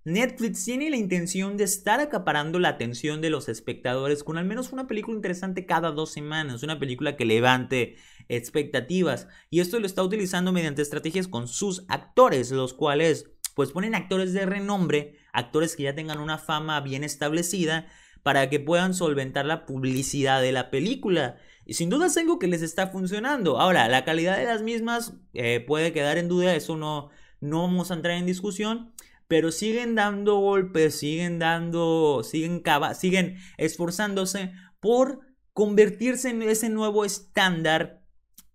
Netflix 0.03 0.65
tiene 0.65 0.89
la 0.89 0.97
intención 0.97 1.57
de 1.57 1.63
estar 1.63 1.99
acaparando 1.99 2.57
la 2.57 2.69
atención 2.69 3.21
de 3.21 3.29
los 3.29 3.47
espectadores 3.49 4.23
con 4.23 4.39
al 4.39 4.45
menos 4.45 4.73
una 4.73 4.87
película 4.87 5.15
interesante 5.15 5.67
cada 5.67 5.91
dos 5.91 6.11
semanas, 6.11 6.63
una 6.63 6.79
película 6.79 7.15
que 7.15 7.25
levante 7.25 7.97
expectativas. 8.27 9.27
Y 9.51 9.59
esto 9.59 9.79
lo 9.79 9.85
está 9.85 10.01
utilizando 10.01 10.51
mediante 10.51 10.81
estrategias 10.81 11.27
con 11.27 11.47
sus 11.47 11.85
actores, 11.87 12.49
los 12.51 12.73
cuales 12.73 13.29
pues 13.53 13.71
ponen 13.71 13.93
actores 13.93 14.33
de 14.33 14.47
renombre, 14.47 15.19
actores 15.33 15.75
que 15.75 15.83
ya 15.83 15.93
tengan 15.93 16.19
una 16.19 16.39
fama 16.39 16.81
bien 16.81 17.03
establecida, 17.03 17.85
para 18.23 18.49
que 18.49 18.59
puedan 18.59 18.93
solventar 18.93 19.45
la 19.45 19.65
publicidad 19.65 20.41
de 20.41 20.51
la 20.51 20.71
película. 20.71 21.37
Y 21.65 21.75
sin 21.75 21.89
duda 21.89 22.07
es 22.07 22.17
algo 22.17 22.39
que 22.39 22.47
les 22.47 22.61
está 22.61 22.87
funcionando. 22.87 23.59
Ahora, 23.59 23.87
la 23.87 24.03
calidad 24.03 24.37
de 24.37 24.45
las 24.45 24.61
mismas 24.61 25.13
eh, 25.33 25.59
puede 25.59 25.91
quedar 25.91 26.17
en 26.17 26.27
duda, 26.27 26.55
eso 26.55 26.77
no, 26.77 27.09
no 27.39 27.61
vamos 27.63 27.91
a 27.91 27.95
entrar 27.95 28.17
en 28.17 28.25
discusión 28.25 28.93
pero 29.31 29.53
siguen 29.53 29.95
dando 29.95 30.39
golpes, 30.39 30.99
siguen 30.99 31.39
dando, 31.39 32.21
siguen, 32.21 32.61
siguen 32.99 33.37
esforzándose 33.57 34.51
por 34.81 35.21
convertirse 35.53 36.31
en 36.31 36.41
ese 36.41 36.67
nuevo 36.67 37.05
estándar 37.05 38.03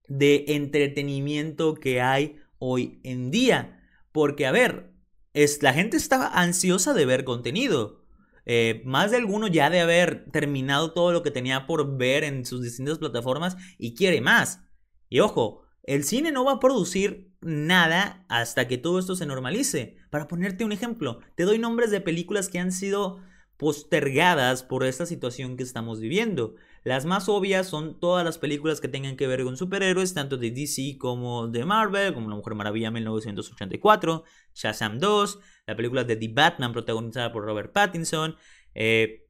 de 0.07 0.45
entretenimiento 0.49 1.73
que 1.77 2.03
hay 2.03 2.37
hoy 2.59 3.01
en 3.05 3.31
día. 3.31 3.89
Porque, 4.13 4.45
a 4.45 4.53
ver, 4.53 4.93
es, 5.33 5.63
la 5.63 5.73
gente 5.73 5.97
está 5.97 6.29
ansiosa 6.29 6.93
de 6.93 7.07
ver 7.07 7.25
contenido. 7.25 8.05
Eh, 8.45 8.83
más 8.85 9.11
de 9.13 9.17
alguno 9.17 9.47
ya 9.47 9.71
de 9.71 9.81
haber 9.81 10.31
terminado 10.31 10.93
todo 10.93 11.11
lo 11.11 11.23
que 11.23 11.31
tenía 11.31 11.67
por 11.67 11.97
ver 11.97 12.23
en 12.23 12.45
sus 12.45 12.61
distintas 12.61 12.99
plataformas 12.99 13.57
y 13.79 13.95
quiere 13.95 14.21
más. 14.21 14.61
Y 15.09 15.21
ojo, 15.21 15.63
el 15.85 16.05
cine 16.05 16.33
no 16.33 16.45
va 16.45 16.53
a 16.53 16.61
producir 16.61 17.33
nada 17.41 18.25
hasta 18.29 18.69
que 18.69 18.79
todo 18.79 18.99
esto 18.99 19.17
se 19.17 19.27
normalice. 19.27 19.97
Para 20.11 20.29
ponerte 20.29 20.65
un 20.65 20.73
ejemplo, 20.73 21.21
te 21.35 21.45
doy 21.45 21.59
nombres 21.59 21.91
de 21.91 22.01
películas 22.01 22.49
que 22.49 22.59
han 22.59 22.73
sido 22.73 23.21
postergadas 23.57 24.63
por 24.63 24.85
esta 24.85 25.07
situación 25.07 25.57
que 25.57 25.63
estamos 25.63 26.01
viviendo. 26.01 26.55
Las 26.85 27.05
más 27.05 27.29
obvias 27.29 27.67
son 27.67 27.99
todas 27.99 28.25
las 28.25 28.39
películas 28.39 28.81
que 28.81 28.89
tengan 28.89 29.17
que 29.17 29.27
ver 29.27 29.43
con 29.43 29.57
superhéroes, 29.57 30.15
tanto 30.15 30.37
de 30.37 30.51
DC 30.51 30.99
como 30.99 31.49
de 31.49 31.65
Marvel, 31.65 32.15
como 32.15 32.29
La 32.29 32.37
Mujer 32.37 32.55
Maravilla 32.55 32.91
1984, 32.91 34.25
Shazam 34.55 34.99
2, 34.99 35.39
la 35.67 35.77
película 35.77 36.05
de 36.05 36.17
The 36.17 36.29
Batman 36.29 36.73
protagonizada 36.73 37.33
por 37.33 37.45
Robert 37.45 37.73
Pattinson, 37.73 38.37
eh, 38.75 39.27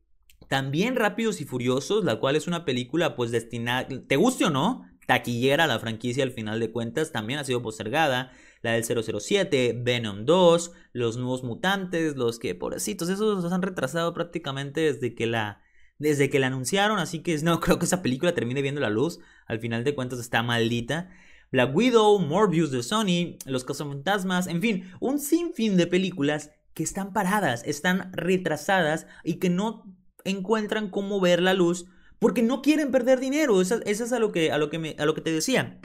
también 0.48 0.96
Rápidos 0.96 1.40
y 1.40 1.44
Furiosos, 1.44 2.04
la 2.04 2.16
cual 2.16 2.36
es 2.36 2.46
una 2.46 2.64
película 2.64 3.16
pues 3.16 3.30
destinada, 3.30 3.88
te 3.88 4.16
guste 4.16 4.44
o 4.44 4.50
no, 4.50 4.84
taquillera 5.06 5.66
la 5.66 5.78
franquicia 5.78 6.24
al 6.24 6.32
final 6.32 6.60
de 6.60 6.70
cuentas 6.70 7.12
también 7.12 7.38
ha 7.38 7.44
sido 7.44 7.62
postergada. 7.62 8.32
La 8.62 8.72
del 8.72 8.84
007, 8.84 9.80
Venom 9.82 10.24
2, 10.24 10.72
los 10.92 11.16
nuevos 11.16 11.44
mutantes, 11.44 12.16
los 12.16 12.38
que 12.38 12.54
pobrecitos, 12.54 13.08
esos 13.08 13.42
los 13.42 13.52
han 13.52 13.62
retrasado 13.62 14.12
prácticamente 14.12 14.80
desde 14.80 15.14
que 15.14 15.26
la 15.26 15.62
desde 15.98 16.28
que 16.28 16.38
la 16.38 16.48
anunciaron, 16.48 16.98
así 16.98 17.22
que 17.22 17.38
no 17.38 17.58
creo 17.60 17.78
que 17.78 17.86
esa 17.86 18.02
película 18.02 18.34
termine 18.34 18.62
viendo 18.62 18.80
la 18.80 18.90
luz. 18.90 19.18
Al 19.46 19.60
final 19.60 19.84
de 19.84 19.94
cuentas 19.94 20.18
está 20.18 20.42
maldita. 20.42 21.08
Black 21.52 21.74
Widow, 21.74 22.18
Morbius 22.18 22.70
de 22.70 22.82
Sony, 22.82 23.38
Los 23.46 23.64
Cazafantasmas, 23.64 24.46
en 24.46 24.60
fin, 24.60 24.90
un 25.00 25.20
sinfín 25.20 25.76
de 25.76 25.86
películas 25.86 26.50
que 26.74 26.82
están 26.82 27.12
paradas, 27.12 27.62
están 27.64 28.12
retrasadas 28.12 29.06
y 29.24 29.36
que 29.36 29.48
no 29.48 29.84
encuentran 30.24 30.90
cómo 30.90 31.20
ver 31.20 31.40
la 31.40 31.54
luz 31.54 31.86
porque 32.18 32.42
no 32.42 32.62
quieren 32.62 32.90
perder 32.90 33.20
dinero. 33.20 33.60
Eso, 33.60 33.80
es 33.84 34.12
a 34.12 34.18
lo, 34.18 34.32
que, 34.32 34.50
a, 34.52 34.58
lo 34.58 34.70
que 34.70 34.96
a 34.98 35.04
lo 35.04 35.14
que 35.14 35.20
te 35.20 35.32
decía. 35.32 35.80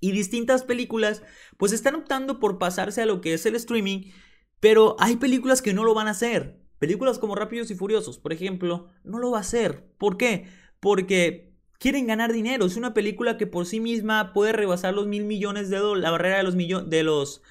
Y 0.00 0.12
distintas 0.12 0.62
películas 0.62 1.22
pues 1.56 1.72
están 1.72 1.94
optando 1.94 2.38
por 2.38 2.58
pasarse 2.58 3.02
a 3.02 3.06
lo 3.06 3.20
que 3.20 3.34
es 3.34 3.46
el 3.46 3.56
streaming, 3.56 4.12
pero 4.60 4.96
hay 4.98 5.16
películas 5.16 5.62
que 5.62 5.74
no 5.74 5.84
lo 5.84 5.94
van 5.94 6.08
a 6.08 6.12
hacer. 6.12 6.60
Películas 6.78 7.18
como 7.18 7.34
Rápidos 7.34 7.70
y 7.70 7.74
Furiosos, 7.74 8.18
por 8.18 8.32
ejemplo, 8.32 8.90
no 9.02 9.18
lo 9.18 9.32
va 9.32 9.38
a 9.38 9.40
hacer. 9.40 9.88
¿Por 9.98 10.16
qué? 10.16 10.48
Porque 10.78 11.52
quieren 11.78 12.06
ganar 12.06 12.32
dinero. 12.32 12.66
Es 12.66 12.76
una 12.76 12.94
película 12.94 13.36
que 13.36 13.46
por 13.46 13.66
sí 13.66 13.80
misma 13.80 14.32
puede 14.32 14.52
rebasar 14.52 14.94
los 14.94 15.08
mil 15.08 15.24
millones 15.24 15.70
de 15.70 15.78
dólares, 15.78 16.02
la 16.02 16.10
barrera 16.12 16.36
de 16.38 16.42
los 16.44 16.54
millones, 16.54 16.88
de 16.90 17.02
los, 17.02 17.42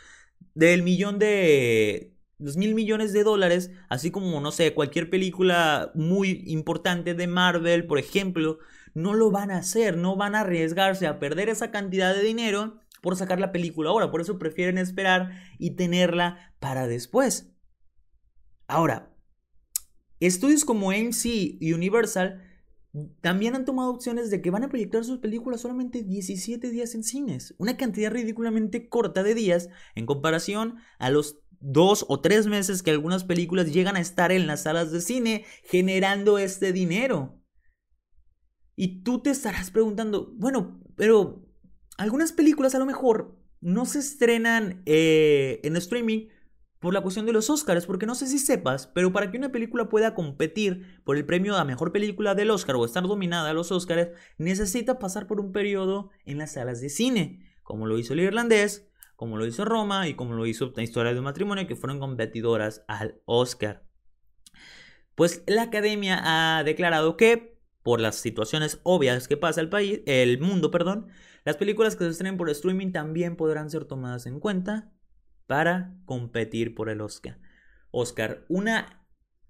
del 0.54 0.84
millón 0.84 1.20
de, 1.20 2.17
los 2.40 2.58
mil 2.58 2.76
millones 2.76 3.14
de 3.14 3.24
dólares, 3.24 3.72
así 3.90 4.12
como, 4.12 4.40
no 4.42 4.52
sé, 4.52 4.74
cualquier 4.74 5.10
película 5.10 5.92
muy 5.96 6.44
importante 6.48 7.14
de 7.14 7.28
Marvel, 7.28 7.88
por 7.88 7.98
ejemplo, 7.98 8.60
no 8.94 9.14
lo 9.14 9.32
van 9.32 9.52
a 9.52 9.58
hacer, 9.58 9.98
no 9.98 10.16
van 10.16 10.36
a 10.36 10.42
arriesgarse 10.42 11.08
a 11.08 11.20
perder 11.20 11.50
esa 11.50 11.72
cantidad 11.72 12.16
de 12.16 12.24
dinero 12.24 12.80
por 13.02 13.16
sacar 13.16 13.40
la 13.40 13.52
película 13.52 13.90
ahora, 13.90 14.12
por 14.12 14.22
eso 14.22 14.38
prefieren 14.40 14.78
esperar 14.78 15.32
y 15.58 15.72
tenerla 15.72 16.54
para 16.60 16.88
después. 16.88 17.54
Ahora, 18.68 19.16
estudios 20.20 20.66
como 20.66 20.92
AMC 20.92 21.26
y 21.26 21.74
Universal 21.74 22.44
también 23.22 23.56
han 23.56 23.66
tomado 23.66 23.92
opciones 23.92 24.30
de 24.30 24.42
que 24.42 24.50
van 24.50 24.64
a 24.64 24.70
proyectar 24.70 25.04
sus 25.04 25.20
películas 25.20 25.62
solamente 25.62 26.04
17 26.04 26.70
días 26.70 26.96
en 26.96 27.04
cines, 27.04 27.54
una 27.58 27.78
cantidad 27.78 28.12
ridículamente 28.12 28.90
corta 28.90 29.24
de 29.24 29.36
días 29.36 29.70
en 29.96 30.06
comparación 30.06 30.78
a 30.98 31.10
los 31.10 31.40
dos 31.60 32.06
o 32.08 32.22
tres 32.22 32.48
meses 32.48 32.84
que 32.84 32.92
algunas 32.92 33.24
películas 33.24 33.72
llegan 33.72 33.96
a 33.96 34.02
estar 34.02 34.32
en 34.32 34.48
las 34.48 34.64
salas 34.64 34.92
de 34.92 35.02
cine 35.02 35.46
generando 35.64 36.38
este 36.38 36.72
dinero. 36.74 37.42
Y 38.76 39.02
tú 39.04 39.22
te 39.22 39.32
estarás 39.32 39.72
preguntando, 39.72 40.34
bueno, 40.36 40.82
pero 40.96 41.48
algunas 41.98 42.32
películas 42.32 42.76
a 42.76 42.80
lo 42.80 42.86
mejor 42.86 43.40
no 43.60 43.86
se 43.86 44.00
estrenan 44.00 44.84
eh, 44.86 45.60
en 45.64 45.76
streaming 45.76 46.28
por 46.80 46.94
la 46.94 47.02
cuestión 47.02 47.26
de 47.26 47.34
los 47.34 47.50
Oscars, 47.50 47.88
porque 47.88 48.06
no 48.06 48.14
sé 48.14 48.28
si 48.28 48.38
sepas, 48.38 48.88
pero 48.88 49.12
para 49.12 49.32
que 49.32 49.38
una 49.38 49.52
película 49.52 49.90
pueda 49.90 50.14
competir 50.14 51.02
por 51.04 51.18
el 51.18 51.26
premio 51.26 51.56
a 51.56 51.66
mejor 51.66 51.92
película 51.92 52.36
del 52.36 52.52
Oscar 52.52 52.76
o 52.76 52.86
estar 52.86 53.04
dominada 53.04 53.50
a 53.50 53.54
los 53.54 53.72
Oscars, 53.72 54.10
necesita 54.38 55.00
pasar 55.00 55.26
por 55.26 55.40
un 55.40 55.52
periodo 55.52 56.12
en 56.26 56.38
las 56.38 56.54
salas 56.54 56.80
de 56.80 56.90
cine, 56.90 57.40
como 57.64 57.88
lo 57.88 57.98
hizo 57.98 58.14
el 58.14 58.20
irlandés, 58.20 58.88
como 59.18 59.36
lo 59.36 59.46
hizo 59.46 59.66
Roma 59.66 60.08
y 60.08 60.14
como 60.14 60.36
lo 60.36 60.46
hizo 60.46 60.72
la 60.76 60.84
historia 60.84 61.12
de 61.12 61.20
un 61.20 61.26
matrimonio, 61.26 61.68
que 61.68 61.76
fueron 61.76 62.00
competidoras 62.00 62.86
al 62.88 63.20
Oscar. 63.26 63.84
Pues 65.16 65.44
la 65.48 65.64
academia 65.64 66.22
ha 66.24 66.64
declarado 66.64 67.18
que, 67.18 67.60
por 67.82 68.00
las 68.00 68.18
situaciones 68.18 68.80
obvias 68.84 69.28
que 69.28 69.36
pasa 69.36 69.60
el 69.60 69.70
país, 69.70 70.02
el 70.06 70.40
mundo, 70.40 70.70
perdón, 70.70 71.08
las 71.44 71.58
películas 71.58 71.96
que 71.96 72.04
se 72.04 72.12
estrenen 72.12 72.38
por 72.38 72.50
streaming 72.52 72.92
también 72.92 73.36
podrán 73.36 73.72
ser 73.72 73.86
tomadas 73.86 74.28
en 74.28 74.40
cuenta 74.40 74.94
para 75.48 75.96
competir 76.06 76.76
por 76.76 76.90
el 76.90 77.02
Oscar. 77.02 77.40
Oscar, 77.90 78.46
una 78.50 79.08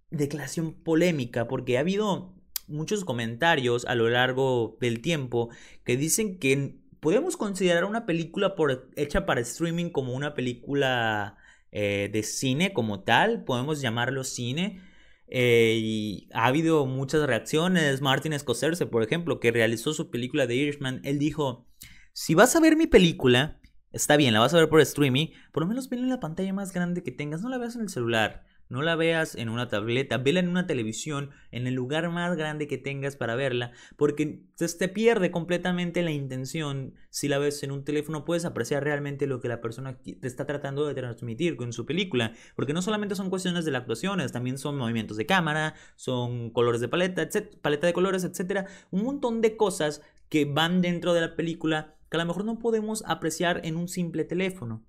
declaración 0.10 0.82
polémica 0.82 1.50
porque 1.50 1.78
ha 1.78 1.82
habido 1.82 2.36
muchos 2.68 3.04
comentarios 3.04 3.84
a 3.86 3.96
lo 3.96 4.10
largo 4.10 4.78
del 4.80 5.02
tiempo 5.02 5.50
que 5.84 5.98
dicen 5.98 6.40
que 6.40 6.80
podemos 7.00 7.38
considerar 7.38 7.86
una 7.86 8.06
película 8.06 8.56
hecha 8.96 9.26
para 9.26 9.42
streaming 9.42 9.90
como 9.90 10.14
una 10.14 10.34
película 10.34 11.38
eh, 11.72 12.10
de 12.12 12.24
cine 12.24 12.74
como 12.74 13.04
tal, 13.04 13.44
podemos 13.44 13.82
llamarlo 13.82 14.24
cine. 14.24 14.82
Eh, 15.30 15.78
y 15.82 16.30
ha 16.34 16.46
habido 16.46 16.86
muchas 16.86 17.26
reacciones. 17.28 18.02
Martin 18.02 18.38
Scorsese, 18.38 18.86
por 18.86 19.04
ejemplo, 19.04 19.40
que 19.40 19.52
realizó 19.52 19.94
su 19.94 20.10
película 20.10 20.48
de 20.48 20.56
Irishman, 20.56 21.02
él 21.04 21.20
dijo, 21.20 21.68
si 22.14 22.34
vas 22.34 22.56
a 22.56 22.60
ver 22.60 22.78
mi 22.78 22.88
película, 22.88 23.60
está 23.92 24.18
bien, 24.18 24.34
la 24.34 24.40
vas 24.40 24.54
a 24.54 24.58
ver 24.58 24.70
por 24.70 24.82
streaming, 24.82 25.28
por 25.52 25.64
lo 25.64 25.68
menos 25.68 25.90
vela 25.90 26.04
en 26.04 26.10
la 26.10 26.20
pantalla 26.20 26.54
más 26.54 26.74
grande 26.74 27.04
que 27.04 27.12
tengas, 27.12 27.42
no 27.42 27.50
la 27.50 27.58
veas 27.58 27.76
en 27.76 27.82
el 27.82 27.90
celular, 27.90 28.46
no 28.70 28.82
la 28.82 28.96
veas 28.96 29.36
en 29.36 29.50
una 29.50 29.68
tableta, 29.68 30.18
vela 30.18 30.40
en 30.40 30.50
una 30.50 30.68
televisión, 30.68 31.32
en 31.52 31.68
el 31.68 31.74
lugar 31.74 32.10
más 32.10 32.36
grande 32.36 32.68
que 32.68 32.78
tengas 32.78 33.16
para 33.16 33.36
verla, 33.36 33.72
porque 33.96 34.44
te 34.58 34.88
pierde 34.88 35.32
completamente 35.32 36.02
la 36.02 36.12
intención. 36.12 36.96
Si 37.10 37.28
la 37.28 37.38
ves 37.38 37.64
en 37.64 37.72
un 37.72 37.84
teléfono 37.84 38.26
puedes 38.26 38.46
apreciar 38.46 38.84
realmente 38.84 39.28
lo 39.28 39.40
que 39.40 39.48
la 39.48 39.62
persona 39.62 39.98
te 40.02 40.28
está 40.28 40.46
tratando 40.46 40.86
de 40.86 40.94
transmitir 40.94 41.56
con 41.56 41.74
su 41.74 41.86
película, 41.86 42.34
porque 42.56 42.74
no 42.74 42.82
solamente 42.82 43.16
son 43.16 43.30
cuestiones 43.30 43.66
de 43.66 43.72
la 43.72 43.80
actuación, 43.80 44.20
también 44.32 44.58
son 44.58 44.78
movimientos 44.78 45.18
de 45.18 45.26
cámara, 45.26 45.76
son 45.96 46.50
colores 46.52 46.82
de 46.82 46.88
paleta, 46.88 47.28
paleta 47.62 47.88
de 47.88 47.94
colores, 47.94 48.24
etcétera, 48.24 48.66
un 48.92 49.04
montón 49.04 49.42
de 49.42 49.56
cosas 49.56 50.02
que 50.30 50.46
van 50.46 50.82
dentro 50.82 51.14
de 51.14 51.22
la 51.22 51.36
película 51.36 51.96
que 52.10 52.18
a 52.18 52.20
lo 52.20 52.26
mejor 52.26 52.46
no 52.46 52.60
podemos 52.60 53.04
apreciar 53.06 53.62
en 53.64 53.76
un 53.76 53.88
simple 53.88 54.24
teléfono. 54.24 54.86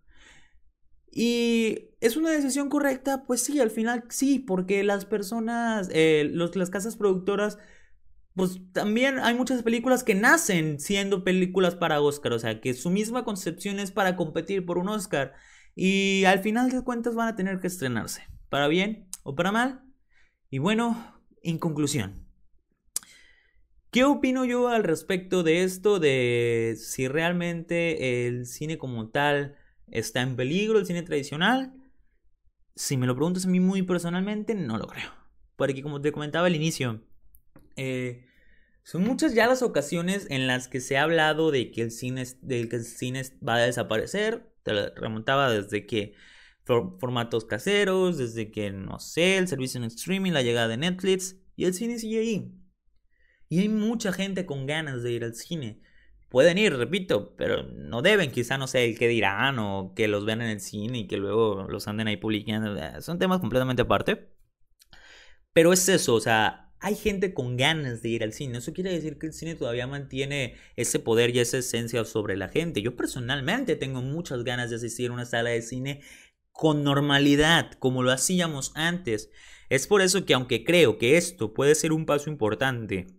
¿Y 1.10 1.90
es 2.00 2.16
una 2.16 2.30
decisión 2.30 2.68
correcta? 2.68 3.24
Pues 3.26 3.42
sí, 3.42 3.60
al 3.60 3.70
final 3.70 4.04
sí, 4.08 4.38
porque 4.38 4.84
las 4.84 5.04
personas, 5.04 5.88
eh, 5.92 6.30
las 6.32 6.70
casas 6.70 6.96
productoras, 6.96 7.58
pues 8.34 8.60
también 8.72 9.18
hay 9.18 9.34
muchas 9.34 9.62
películas 9.62 10.04
que 10.04 10.14
nacen 10.14 10.78
siendo 10.80 11.24
películas 11.24 11.74
para 11.74 12.00
Oscar, 12.00 12.32
o 12.32 12.38
sea, 12.38 12.60
que 12.60 12.74
su 12.74 12.90
misma 12.90 13.24
concepción 13.24 13.80
es 13.80 13.90
para 13.90 14.16
competir 14.16 14.64
por 14.64 14.78
un 14.78 14.88
Oscar 14.88 15.34
y 15.74 16.24
al 16.24 16.40
final 16.40 16.70
de 16.70 16.82
cuentas 16.84 17.14
van 17.14 17.28
a 17.28 17.36
tener 17.36 17.60
que 17.60 17.66
estrenarse, 17.66 18.22
para 18.48 18.68
bien 18.68 19.08
o 19.24 19.34
para 19.34 19.52
mal. 19.52 19.82
Y 20.50 20.58
bueno, 20.58 21.20
en 21.42 21.58
conclusión, 21.58 22.28
¿Qué 23.90 24.04
opino 24.04 24.44
yo 24.44 24.68
al 24.68 24.84
respecto 24.84 25.42
de 25.42 25.64
esto? 25.64 25.98
De 25.98 26.76
si 26.78 27.08
realmente 27.08 28.26
el 28.26 28.44
cine 28.44 28.76
como 28.76 29.08
tal 29.08 29.56
está 29.90 30.22
en 30.22 30.36
peligro, 30.36 30.78
el 30.78 30.86
cine 30.86 31.02
tradicional. 31.02 31.74
Si 32.74 32.96
me 32.96 33.06
lo 33.06 33.14
preguntas 33.14 33.46
a 33.46 33.48
mí 33.48 33.60
muy 33.60 33.82
personalmente, 33.82 34.54
no 34.54 34.78
lo 34.78 34.86
creo. 34.86 35.10
Porque 35.56 35.82
como 35.82 36.00
te 36.00 36.12
comentaba 36.12 36.46
al 36.46 36.56
inicio, 36.56 37.02
eh, 37.76 38.24
son 38.84 39.04
muchas 39.04 39.34
ya 39.34 39.46
las 39.46 39.62
ocasiones 39.62 40.26
en 40.30 40.46
las 40.46 40.68
que 40.68 40.80
se 40.80 40.96
ha 40.96 41.02
hablado 41.02 41.50
de 41.50 41.70
que 41.70 41.82
el 41.82 41.90
cine, 41.90 42.24
de 42.40 42.68
que 42.68 42.76
el 42.76 42.84
cine 42.84 43.22
va 43.46 43.56
a 43.56 43.58
desaparecer. 43.58 44.54
Te 44.62 44.90
remontaba 44.90 45.50
desde 45.50 45.86
que 45.86 46.14
formatos 46.64 47.44
caseros, 47.44 48.18
desde 48.18 48.50
que, 48.50 48.70
no 48.70 48.98
sé, 48.98 49.38
el 49.38 49.48
servicio 49.48 49.78
en 49.78 49.84
streaming, 49.84 50.32
la 50.32 50.42
llegada 50.42 50.68
de 50.68 50.76
Netflix, 50.76 51.36
y 51.56 51.64
el 51.64 51.74
cine 51.74 51.98
sigue 51.98 52.20
ahí. 52.20 52.54
Y 53.48 53.60
hay 53.60 53.68
mucha 53.68 54.12
gente 54.12 54.44
con 54.44 54.66
ganas 54.66 55.02
de 55.02 55.12
ir 55.12 55.24
al 55.24 55.34
cine. 55.34 55.80
Pueden 56.28 56.58
ir, 56.58 56.76
repito, 56.76 57.34
pero 57.36 57.62
no 57.62 58.02
deben, 58.02 58.30
quizá 58.30 58.58
no 58.58 58.66
sé 58.66 58.84
el 58.84 58.98
qué 58.98 59.08
dirán 59.08 59.58
o 59.58 59.94
que 59.96 60.08
los 60.08 60.26
vean 60.26 60.42
en 60.42 60.48
el 60.50 60.60
cine 60.60 60.98
y 60.98 61.06
que 61.06 61.16
luego 61.16 61.66
los 61.68 61.88
anden 61.88 62.06
ahí 62.08 62.18
publicando. 62.18 62.76
Eh, 62.76 63.00
son 63.00 63.18
temas 63.18 63.40
completamente 63.40 63.82
aparte. 63.82 64.28
Pero 65.54 65.72
es 65.72 65.88
eso, 65.88 66.14
o 66.14 66.20
sea, 66.20 66.72
hay 66.80 66.94
gente 66.94 67.34
con 67.34 67.56
ganas 67.56 68.02
de 68.02 68.10
ir 68.10 68.22
al 68.22 68.32
cine. 68.32 68.58
Eso 68.58 68.72
quiere 68.72 68.92
decir 68.92 69.18
que 69.18 69.26
el 69.26 69.32
cine 69.32 69.54
todavía 69.54 69.86
mantiene 69.86 70.56
ese 70.76 70.98
poder 70.98 71.34
y 71.34 71.40
esa 71.40 71.58
esencia 71.58 72.04
sobre 72.04 72.36
la 72.36 72.48
gente. 72.48 72.82
Yo 72.82 72.94
personalmente 72.94 73.74
tengo 73.76 74.02
muchas 74.02 74.44
ganas 74.44 74.70
de 74.70 74.76
asistir 74.76 75.10
a 75.10 75.14
una 75.14 75.24
sala 75.24 75.50
de 75.50 75.62
cine 75.62 76.02
con 76.52 76.84
normalidad, 76.84 77.72
como 77.78 78.02
lo 78.02 78.12
hacíamos 78.12 78.72
antes. 78.74 79.30
Es 79.70 79.86
por 79.86 80.02
eso 80.02 80.24
que 80.24 80.34
aunque 80.34 80.64
creo 80.64 80.98
que 80.98 81.16
esto 81.16 81.54
puede 81.54 81.74
ser 81.74 81.92
un 81.92 82.06
paso 82.06 82.30
importante 82.30 83.17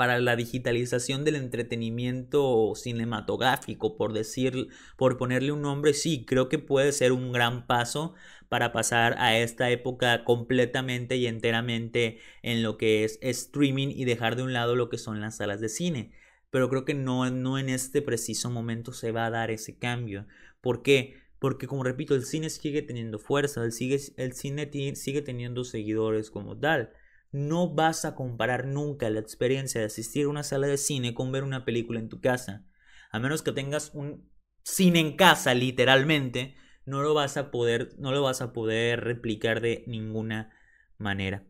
para 0.00 0.18
la 0.18 0.34
digitalización 0.34 1.24
del 1.26 1.34
entretenimiento 1.34 2.72
cinematográfico, 2.74 3.98
por 3.98 4.14
decir, 4.14 4.68
por 4.96 5.18
ponerle 5.18 5.52
un 5.52 5.60
nombre, 5.60 5.92
sí, 5.92 6.24
creo 6.24 6.48
que 6.48 6.58
puede 6.58 6.92
ser 6.92 7.12
un 7.12 7.32
gran 7.32 7.66
paso 7.66 8.14
para 8.48 8.72
pasar 8.72 9.16
a 9.18 9.36
esta 9.36 9.68
época 9.68 10.24
completamente 10.24 11.16
y 11.16 11.26
enteramente 11.26 12.18
en 12.42 12.62
lo 12.62 12.78
que 12.78 13.04
es 13.04 13.18
streaming 13.20 13.88
y 13.88 14.06
dejar 14.06 14.36
de 14.36 14.42
un 14.42 14.54
lado 14.54 14.74
lo 14.74 14.88
que 14.88 14.96
son 14.96 15.20
las 15.20 15.36
salas 15.36 15.60
de 15.60 15.68
cine. 15.68 16.12
Pero 16.48 16.70
creo 16.70 16.86
que 16.86 16.94
no, 16.94 17.28
no 17.30 17.58
en 17.58 17.68
este 17.68 18.00
preciso 18.00 18.48
momento 18.48 18.94
se 18.94 19.12
va 19.12 19.26
a 19.26 19.30
dar 19.30 19.50
ese 19.50 19.76
cambio. 19.76 20.26
¿Por 20.62 20.80
qué? 20.80 21.16
Porque 21.38 21.66
como 21.66 21.84
repito, 21.84 22.14
el 22.14 22.24
cine 22.24 22.48
sigue 22.48 22.80
teniendo 22.80 23.18
fuerza, 23.18 23.62
el, 23.62 23.72
sigue, 23.72 24.00
el 24.16 24.32
cine 24.32 24.96
sigue 24.96 25.20
teniendo 25.20 25.62
seguidores 25.62 26.30
como 26.30 26.58
tal. 26.58 26.90
No 27.32 27.74
vas 27.74 28.04
a 28.04 28.14
comparar 28.14 28.66
nunca 28.66 29.08
la 29.10 29.20
experiencia 29.20 29.80
de 29.80 29.86
asistir 29.86 30.26
a 30.26 30.28
una 30.28 30.42
sala 30.42 30.66
de 30.66 30.78
cine 30.78 31.14
con 31.14 31.30
ver 31.30 31.44
una 31.44 31.64
película 31.64 32.00
en 32.00 32.08
tu 32.08 32.20
casa. 32.20 32.66
A 33.10 33.18
menos 33.18 33.42
que 33.42 33.52
tengas 33.52 33.92
un 33.94 34.28
cine 34.62 35.00
en 35.00 35.16
casa, 35.16 35.54
literalmente, 35.54 36.54
no 36.86 37.02
lo 37.02 37.14
vas 37.14 37.36
a 37.36 37.50
poder, 37.50 37.90
no 37.98 38.12
lo 38.12 38.22
vas 38.22 38.40
a 38.40 38.52
poder 38.52 39.00
replicar 39.00 39.60
de 39.60 39.84
ninguna 39.86 40.50
manera. 40.98 41.46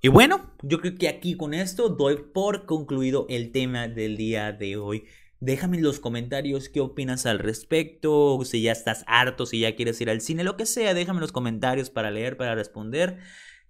Y 0.00 0.08
bueno, 0.08 0.52
yo 0.62 0.80
creo 0.80 0.96
que 0.96 1.08
aquí 1.08 1.36
con 1.36 1.54
esto 1.54 1.88
doy 1.88 2.16
por 2.34 2.66
concluido 2.66 3.26
el 3.28 3.52
tema 3.52 3.88
del 3.88 4.16
día 4.16 4.52
de 4.52 4.76
hoy. 4.76 5.04
Déjame 5.38 5.76
en 5.76 5.84
los 5.84 6.00
comentarios 6.00 6.68
qué 6.68 6.80
opinas 6.80 7.24
al 7.24 7.38
respecto, 7.38 8.38
si 8.44 8.62
ya 8.62 8.72
estás 8.72 9.04
harto, 9.06 9.46
si 9.46 9.60
ya 9.60 9.74
quieres 9.74 10.00
ir 10.00 10.10
al 10.10 10.20
cine, 10.20 10.44
lo 10.44 10.56
que 10.56 10.66
sea, 10.66 10.94
déjame 10.94 11.18
en 11.18 11.22
los 11.22 11.32
comentarios 11.32 11.90
para 11.90 12.10
leer, 12.10 12.36
para 12.36 12.54
responder 12.54 13.18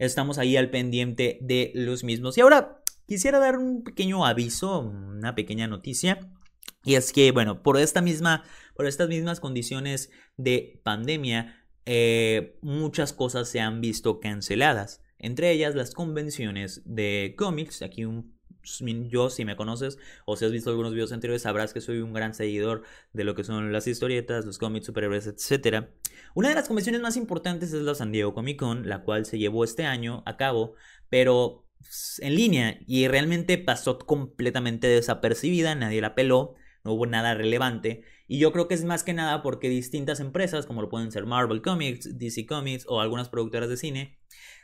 estamos 0.06 0.38
ahí 0.38 0.56
al 0.56 0.70
pendiente 0.70 1.38
de 1.40 1.72
los 1.74 2.04
mismos. 2.04 2.36
Y 2.36 2.40
ahora 2.40 2.82
quisiera 3.06 3.38
dar 3.38 3.56
un 3.56 3.84
pequeño 3.84 4.26
aviso, 4.26 4.80
una 4.80 5.34
pequeña 5.34 5.66
noticia. 5.66 6.18
Y 6.84 6.94
es 6.96 7.12
que, 7.12 7.30
bueno, 7.30 7.62
por 7.62 7.78
esta 7.78 8.02
misma, 8.02 8.42
por 8.74 8.86
estas 8.86 9.08
mismas 9.08 9.38
condiciones 9.38 10.10
de 10.36 10.80
pandemia, 10.84 11.64
eh, 11.86 12.58
muchas 12.62 13.12
cosas 13.12 13.48
se 13.48 13.60
han 13.60 13.80
visto 13.80 14.18
canceladas. 14.18 15.00
Entre 15.18 15.52
ellas 15.52 15.76
las 15.76 15.94
convenciones 15.94 16.82
de 16.84 17.34
cómics. 17.38 17.82
Aquí 17.82 18.04
un 18.04 18.36
yo, 19.08 19.30
si 19.30 19.44
me 19.44 19.56
conoces 19.56 19.98
o 20.24 20.36
si 20.36 20.44
has 20.44 20.52
visto 20.52 20.70
algunos 20.70 20.92
videos 20.92 21.12
anteriores, 21.12 21.42
sabrás 21.42 21.72
que 21.72 21.80
soy 21.80 21.98
un 21.98 22.12
gran 22.12 22.34
seguidor 22.34 22.82
de 23.12 23.24
lo 23.24 23.34
que 23.34 23.44
son 23.44 23.72
las 23.72 23.86
historietas, 23.86 24.44
los 24.44 24.58
cómics, 24.58 24.86
superhéroes, 24.86 25.26
etc. 25.26 25.86
Una 26.34 26.48
de 26.48 26.54
las 26.54 26.68
convenciones 26.68 27.00
más 27.00 27.16
importantes 27.16 27.72
es 27.72 27.82
la 27.82 27.94
San 27.94 28.12
Diego 28.12 28.34
Comic 28.34 28.58
Con, 28.58 28.88
la 28.88 29.02
cual 29.02 29.26
se 29.26 29.38
llevó 29.38 29.64
este 29.64 29.84
año 29.84 30.22
a 30.26 30.36
cabo, 30.36 30.74
pero 31.08 31.66
en 32.18 32.34
línea 32.34 32.78
y 32.86 33.08
realmente 33.08 33.58
pasó 33.58 33.98
completamente 33.98 34.86
desapercibida, 34.86 35.74
nadie 35.74 36.00
la 36.00 36.14
peló, 36.14 36.54
no 36.84 36.92
hubo 36.92 37.06
nada 37.06 37.34
relevante. 37.34 38.02
Y 38.26 38.38
yo 38.38 38.52
creo 38.52 38.68
que 38.68 38.74
es 38.74 38.84
más 38.84 39.04
que 39.04 39.12
nada 39.12 39.42
porque 39.42 39.68
distintas 39.68 40.20
empresas, 40.20 40.66
como 40.66 40.82
lo 40.82 40.88
pueden 40.88 41.12
ser 41.12 41.26
Marvel 41.26 41.62
Comics, 41.62 42.18
DC 42.18 42.46
Comics 42.46 42.86
o 42.88 43.00
algunas 43.00 43.28
productoras 43.28 43.68
de 43.68 43.76
cine, 43.76 44.18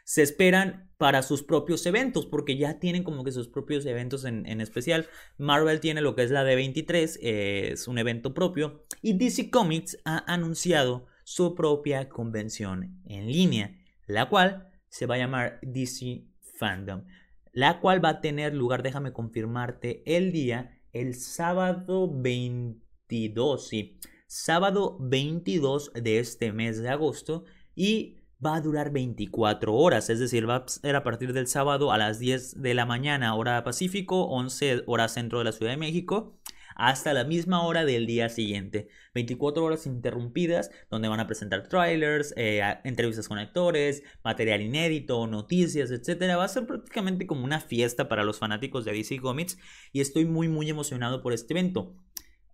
se 0.08 0.22
esperan 0.22 0.90
para 0.96 1.22
sus 1.22 1.42
propios 1.42 1.84
eventos, 1.84 2.24
porque 2.24 2.56
ya 2.56 2.78
tienen 2.80 3.04
como 3.04 3.24
que 3.24 3.30
sus 3.30 3.46
propios 3.46 3.84
eventos 3.84 4.24
en, 4.24 4.46
especial. 4.62 5.06
Marvel 5.36 5.80
tiene 5.80 6.00
lo 6.00 6.16
que 6.16 6.22
es 6.22 6.30
la 6.30 6.46
D23, 6.46 7.18
es 7.20 7.86
un 7.86 7.98
evento 7.98 8.32
propio, 8.32 8.86
y 9.02 9.18
DC 9.18 9.50
Comics 9.50 9.98
ha 10.06 10.24
anunciado 10.32 11.08
su 11.24 11.54
propia 11.54 12.08
convención 12.08 13.02
en 13.04 13.26
línea, 13.26 13.76
la 14.06 14.30
cual 14.30 14.70
se 14.88 15.04
va 15.04 15.16
a 15.16 15.18
llamar 15.18 15.58
DC 15.60 16.24
Fandom, 16.56 17.04
la 17.52 17.78
cual 17.78 18.02
va 18.02 18.08
a 18.08 18.20
tener 18.22 18.54
lugar, 18.54 18.82
déjame 18.82 19.12
confirmarte, 19.12 20.02
el 20.06 20.32
día, 20.32 20.80
el 20.94 21.16
sábado 21.16 22.10
22, 22.10 23.68
sí, 23.68 24.00
sábado 24.26 24.96
22 25.00 25.92
de 25.92 26.18
este 26.18 26.50
mes 26.54 26.80
de 26.80 26.88
agosto, 26.88 27.44
y 27.74 28.18
va 28.44 28.56
a 28.56 28.60
durar 28.60 28.92
24 28.92 29.74
horas, 29.74 30.10
es 30.10 30.20
decir, 30.20 30.48
va 30.48 30.56
a 30.56 30.68
ser 30.68 30.96
a 30.96 31.02
partir 31.02 31.32
del 31.32 31.48
sábado 31.48 31.92
a 31.92 31.98
las 31.98 32.18
10 32.18 32.62
de 32.62 32.74
la 32.74 32.86
mañana, 32.86 33.34
hora 33.34 33.64
Pacífico, 33.64 34.24
11 34.26 34.84
horas 34.86 35.12
centro 35.12 35.38
de 35.38 35.44
la 35.44 35.52
Ciudad 35.52 35.72
de 35.72 35.76
México, 35.76 36.38
hasta 36.76 37.12
la 37.12 37.24
misma 37.24 37.62
hora 37.66 37.84
del 37.84 38.06
día 38.06 38.28
siguiente. 38.28 38.88
24 39.12 39.64
horas 39.64 39.86
interrumpidas 39.86 40.70
donde 40.88 41.08
van 41.08 41.18
a 41.18 41.26
presentar 41.26 41.68
trailers, 41.68 42.32
eh, 42.36 42.62
entrevistas 42.84 43.26
con 43.26 43.38
actores, 43.38 44.04
material 44.22 44.62
inédito, 44.62 45.26
noticias, 45.26 45.90
etc. 45.90 46.36
Va 46.38 46.44
a 46.44 46.48
ser 46.48 46.66
prácticamente 46.66 47.26
como 47.26 47.44
una 47.44 47.58
fiesta 47.60 48.08
para 48.08 48.22
los 48.22 48.38
fanáticos 48.38 48.84
de 48.84 48.92
DC 48.92 49.18
Comics 49.18 49.58
y 49.92 50.00
estoy 50.00 50.24
muy 50.24 50.46
muy 50.46 50.70
emocionado 50.70 51.20
por 51.20 51.32
este 51.32 51.52
evento. 51.52 51.96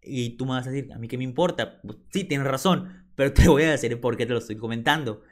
Y 0.03 0.39
tú 0.39 0.47
me 0.47 0.53
vas 0.53 0.67
a 0.67 0.71
decir, 0.71 0.91
a 0.93 0.99
mí 0.99 1.07
qué 1.07 1.19
me 1.19 1.25
importa. 1.25 1.83
Pues, 1.83 1.99
sí, 2.11 2.25
tienes 2.25 2.47
razón, 2.47 3.07
pero 3.15 3.33
te 3.35 3.47
voy 3.49 3.65
a 3.65 3.71
decir 3.71 4.01
por 4.01 4.17
qué 4.17 4.25
te 4.25 4.33
lo 4.33 4.39
estoy 4.39 4.57
comentando. 4.57 5.23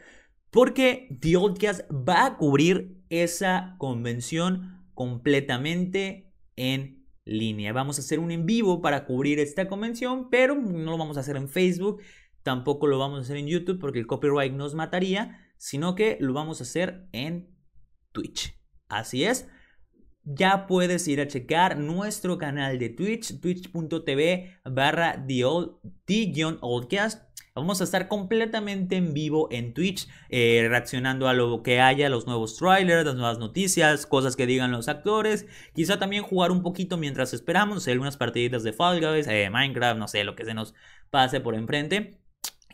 Porque 0.52 1.08
The 1.18 1.36
Oldcast 1.38 1.90
va 1.90 2.26
a 2.26 2.36
cubrir 2.36 3.02
esa 3.08 3.74
convención 3.78 4.84
completamente 4.92 6.30
en 6.56 7.06
línea. 7.24 7.72
Vamos 7.72 7.96
a 7.96 8.02
hacer 8.02 8.18
un 8.18 8.30
en 8.30 8.44
vivo 8.44 8.82
para 8.82 9.06
cubrir 9.06 9.38
esta 9.38 9.66
convención, 9.66 10.28
pero 10.28 10.54
no 10.54 10.90
lo 10.90 10.98
vamos 10.98 11.16
a 11.16 11.20
hacer 11.20 11.36
en 11.36 11.48
Facebook, 11.48 12.02
tampoco 12.42 12.86
lo 12.86 12.98
vamos 12.98 13.18
a 13.18 13.22
hacer 13.22 13.38
en 13.38 13.46
YouTube 13.46 13.78
porque 13.80 13.98
el 13.98 14.06
copyright 14.06 14.52
nos 14.52 14.74
mataría, 14.74 15.40
sino 15.56 15.94
que 15.94 16.18
lo 16.20 16.34
vamos 16.34 16.60
a 16.60 16.64
hacer 16.64 17.08
en 17.12 17.48
Twitch. 18.12 18.54
Así 18.88 19.24
es. 19.24 19.48
Ya 20.24 20.66
puedes 20.66 21.08
ir 21.08 21.22
a 21.22 21.28
checar 21.28 21.78
nuestro 21.78 22.36
canal 22.36 22.78
de 22.78 22.90
Twitch, 22.90 23.40
twitch.tv 23.40 24.60
barra 24.66 25.24
the-oldcast 26.06 27.31
Vamos 27.54 27.82
a 27.82 27.84
estar 27.84 28.08
completamente 28.08 28.96
en 28.96 29.12
vivo 29.12 29.48
en 29.50 29.74
Twitch, 29.74 30.08
eh, 30.30 30.66
reaccionando 30.70 31.28
a 31.28 31.34
lo 31.34 31.62
que 31.62 31.80
haya, 31.82 32.08
los 32.08 32.26
nuevos 32.26 32.56
trailers, 32.56 33.04
las 33.04 33.14
nuevas 33.14 33.38
noticias, 33.38 34.06
cosas 34.06 34.36
que 34.36 34.46
digan 34.46 34.72
los 34.72 34.88
actores. 34.88 35.46
Quizá 35.74 35.98
también 35.98 36.22
jugar 36.22 36.50
un 36.50 36.62
poquito 36.62 36.96
mientras 36.96 37.34
esperamos, 37.34 37.86
algunas 37.88 38.16
partiditas 38.16 38.62
de 38.62 38.72
Fall 38.72 39.00
Guys, 39.00 39.26
eh, 39.28 39.50
Minecraft, 39.50 39.98
no 39.98 40.08
sé, 40.08 40.24
lo 40.24 40.34
que 40.34 40.46
se 40.46 40.54
nos 40.54 40.72
pase 41.10 41.40
por 41.40 41.54
enfrente. 41.54 42.21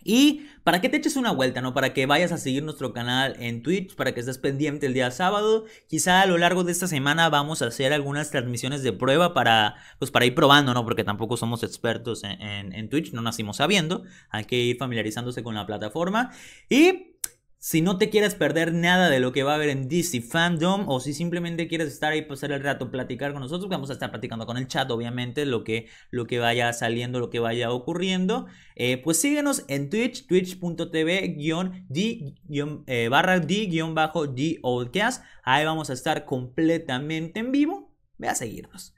Y 0.04 0.46
para 0.64 0.80
que 0.80 0.88
te 0.88 0.96
eches 0.96 1.16
una 1.16 1.30
vuelta, 1.30 1.60
¿no? 1.60 1.74
Para 1.74 1.92
que 1.92 2.06
vayas 2.06 2.32
a 2.32 2.38
seguir 2.38 2.62
nuestro 2.62 2.92
canal 2.92 3.36
en 3.38 3.62
Twitch, 3.62 3.94
para 3.94 4.12
que 4.12 4.20
estés 4.20 4.38
pendiente 4.38 4.86
el 4.86 4.94
día 4.94 5.10
sábado. 5.10 5.64
Quizá 5.88 6.22
a 6.22 6.26
lo 6.26 6.38
largo 6.38 6.64
de 6.64 6.72
esta 6.72 6.86
semana 6.86 7.28
vamos 7.28 7.62
a 7.62 7.66
hacer 7.66 7.92
algunas 7.92 8.30
transmisiones 8.30 8.82
de 8.82 8.92
prueba 8.92 9.34
para, 9.34 9.76
pues 9.98 10.10
para 10.10 10.26
ir 10.26 10.34
probando, 10.34 10.74
¿no? 10.74 10.84
Porque 10.84 11.04
tampoco 11.04 11.36
somos 11.36 11.62
expertos 11.62 12.22
en, 12.24 12.72
en 12.72 12.88
Twitch, 12.88 13.12
no 13.12 13.22
nacimos 13.22 13.58
sabiendo. 13.58 14.04
Hay 14.30 14.44
que 14.44 14.56
ir 14.56 14.76
familiarizándose 14.76 15.42
con 15.42 15.54
la 15.54 15.66
plataforma. 15.66 16.30
Y 16.68 17.17
si 17.60 17.82
no 17.82 17.98
te 17.98 18.08
quieres 18.08 18.36
perder 18.36 18.72
nada 18.72 19.10
de 19.10 19.18
lo 19.18 19.32
que 19.32 19.42
va 19.42 19.52
a 19.52 19.54
haber 19.56 19.68
en 19.68 19.88
DC 19.88 20.20
Fandom 20.20 20.88
o 20.88 21.00
si 21.00 21.12
simplemente 21.12 21.66
quieres 21.66 21.88
estar 21.88 22.12
ahí, 22.12 22.22
pasar 22.22 22.52
el 22.52 22.62
rato, 22.62 22.92
platicar 22.92 23.32
con 23.32 23.42
nosotros, 23.42 23.68
vamos 23.68 23.90
a 23.90 23.94
estar 23.94 24.10
platicando 24.10 24.46
con 24.46 24.56
el 24.56 24.68
chat, 24.68 24.88
obviamente, 24.92 25.44
lo 25.44 25.64
que, 25.64 25.88
lo 26.10 26.26
que 26.26 26.38
vaya 26.38 26.72
saliendo, 26.72 27.18
lo 27.18 27.30
que 27.30 27.40
vaya 27.40 27.72
ocurriendo, 27.72 28.46
eh, 28.76 28.98
pues 29.02 29.20
síguenos 29.20 29.64
en 29.66 29.90
Twitch, 29.90 30.28
twitch.tv 30.28 31.34
d 31.88 32.34
eh, 32.86 33.08
barra 33.08 33.40
d-d 33.40 34.58
oldcast. 34.62 35.24
Ahí 35.42 35.64
vamos 35.64 35.90
a 35.90 35.94
estar 35.94 36.24
completamente 36.24 37.40
en 37.40 37.50
vivo. 37.50 37.92
Ve 38.18 38.28
a 38.28 38.36
seguirnos. 38.36 38.94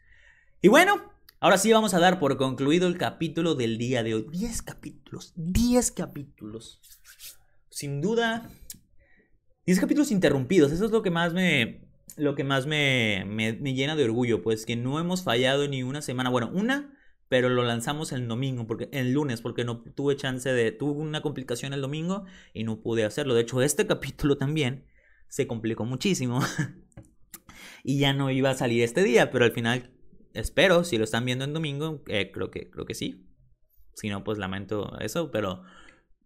Y 0.60 0.68
bueno, 0.68 1.12
ahora 1.40 1.56
sí 1.56 1.72
vamos 1.72 1.94
a 1.94 1.98
dar 1.98 2.18
por 2.18 2.36
concluido 2.36 2.88
el 2.88 2.98
capítulo 2.98 3.54
del 3.54 3.78
día 3.78 4.02
de 4.02 4.14
hoy. 4.14 4.26
10 4.30 4.62
capítulos, 4.62 5.32
10 5.36 5.92
capítulos 5.92 6.80
sin 7.80 8.02
duda, 8.02 8.50
10 9.64 9.80
capítulos 9.80 10.10
interrumpidos. 10.10 10.70
Eso 10.70 10.84
es 10.84 10.90
lo 10.90 11.02
que 11.02 11.10
más 11.10 11.32
me, 11.32 11.88
lo 12.16 12.34
que 12.34 12.44
más 12.44 12.66
me, 12.66 13.24
me, 13.26 13.54
llena 13.74 13.96
de 13.96 14.04
orgullo, 14.04 14.42
pues 14.42 14.66
que 14.66 14.76
no 14.76 15.00
hemos 15.00 15.22
fallado 15.22 15.66
ni 15.66 15.82
una 15.82 16.02
semana. 16.02 16.28
Bueno, 16.28 16.50
una, 16.52 16.94
pero 17.30 17.48
lo 17.48 17.64
lanzamos 17.64 18.12
el 18.12 18.28
domingo, 18.28 18.66
porque 18.66 18.90
el 18.92 19.12
lunes, 19.12 19.40
porque 19.40 19.64
no 19.64 19.80
tuve 19.80 20.14
chance 20.16 20.52
de, 20.52 20.72
tuve 20.72 21.00
una 21.00 21.22
complicación 21.22 21.72
el 21.72 21.80
domingo 21.80 22.26
y 22.52 22.64
no 22.64 22.82
pude 22.82 23.04
hacerlo. 23.04 23.32
De 23.32 23.40
hecho, 23.40 23.62
este 23.62 23.86
capítulo 23.86 24.36
también 24.36 24.84
se 25.28 25.46
complicó 25.46 25.86
muchísimo 25.86 26.40
y 27.82 27.98
ya 27.98 28.12
no 28.12 28.30
iba 28.30 28.50
a 28.50 28.54
salir 28.54 28.82
este 28.82 29.02
día, 29.02 29.30
pero 29.30 29.46
al 29.46 29.52
final 29.52 29.90
espero, 30.34 30.84
si 30.84 30.98
lo 30.98 31.04
están 31.04 31.24
viendo 31.24 31.46
en 31.46 31.54
domingo, 31.54 32.02
eh, 32.08 32.30
creo 32.30 32.50
que 32.50 32.68
creo 32.68 32.84
que 32.84 32.94
sí. 32.94 33.26
Si 33.94 34.10
no, 34.10 34.22
pues 34.22 34.36
lamento 34.36 34.98
eso, 35.00 35.30
pero 35.30 35.62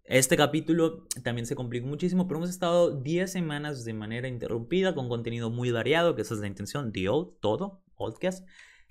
este 0.05 0.37
capítulo 0.37 1.07
también 1.23 1.47
se 1.47 1.57
complicó 1.57 1.87
muchísimo, 1.87 2.29
pero 2.29 2.39
hemos 2.39 2.51
estado 2.51 3.01
10 3.01 3.31
semanas 3.31 3.85
de 3.85 3.95
manera 3.95 4.29
interrumpida 4.29 4.95
con 4.95 5.09
contenido 5.09 5.51
muy 5.51 5.71
variado, 5.71 6.15
que 6.15 6.23
esa 6.23 6.35
es 6.35 6.41
la 6.41 6.47
intención, 6.47 6.93
old, 7.09 7.41
todo, 7.41 7.83
podcast. 7.97 8.47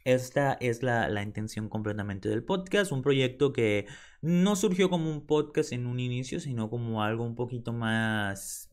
Esta 0.05 0.53
es 0.53 0.83
la, 0.83 1.07
la, 1.07 1.23
intención 1.23 1.69
completamente 1.69 2.27
del 2.27 2.43
podcast, 2.43 2.91
un 2.91 3.03
proyecto 3.03 3.53
que 3.53 3.85
no 4.21 4.55
surgió 4.57 4.89
como 4.89 5.09
un 5.09 5.25
podcast 5.25 5.71
en 5.71 5.85
un 5.85 5.99
inicio, 5.99 6.41
sino 6.41 6.69
como 6.69 7.03
algo 7.03 7.23
un 7.23 7.35
poquito 7.35 7.71
más 7.71 8.69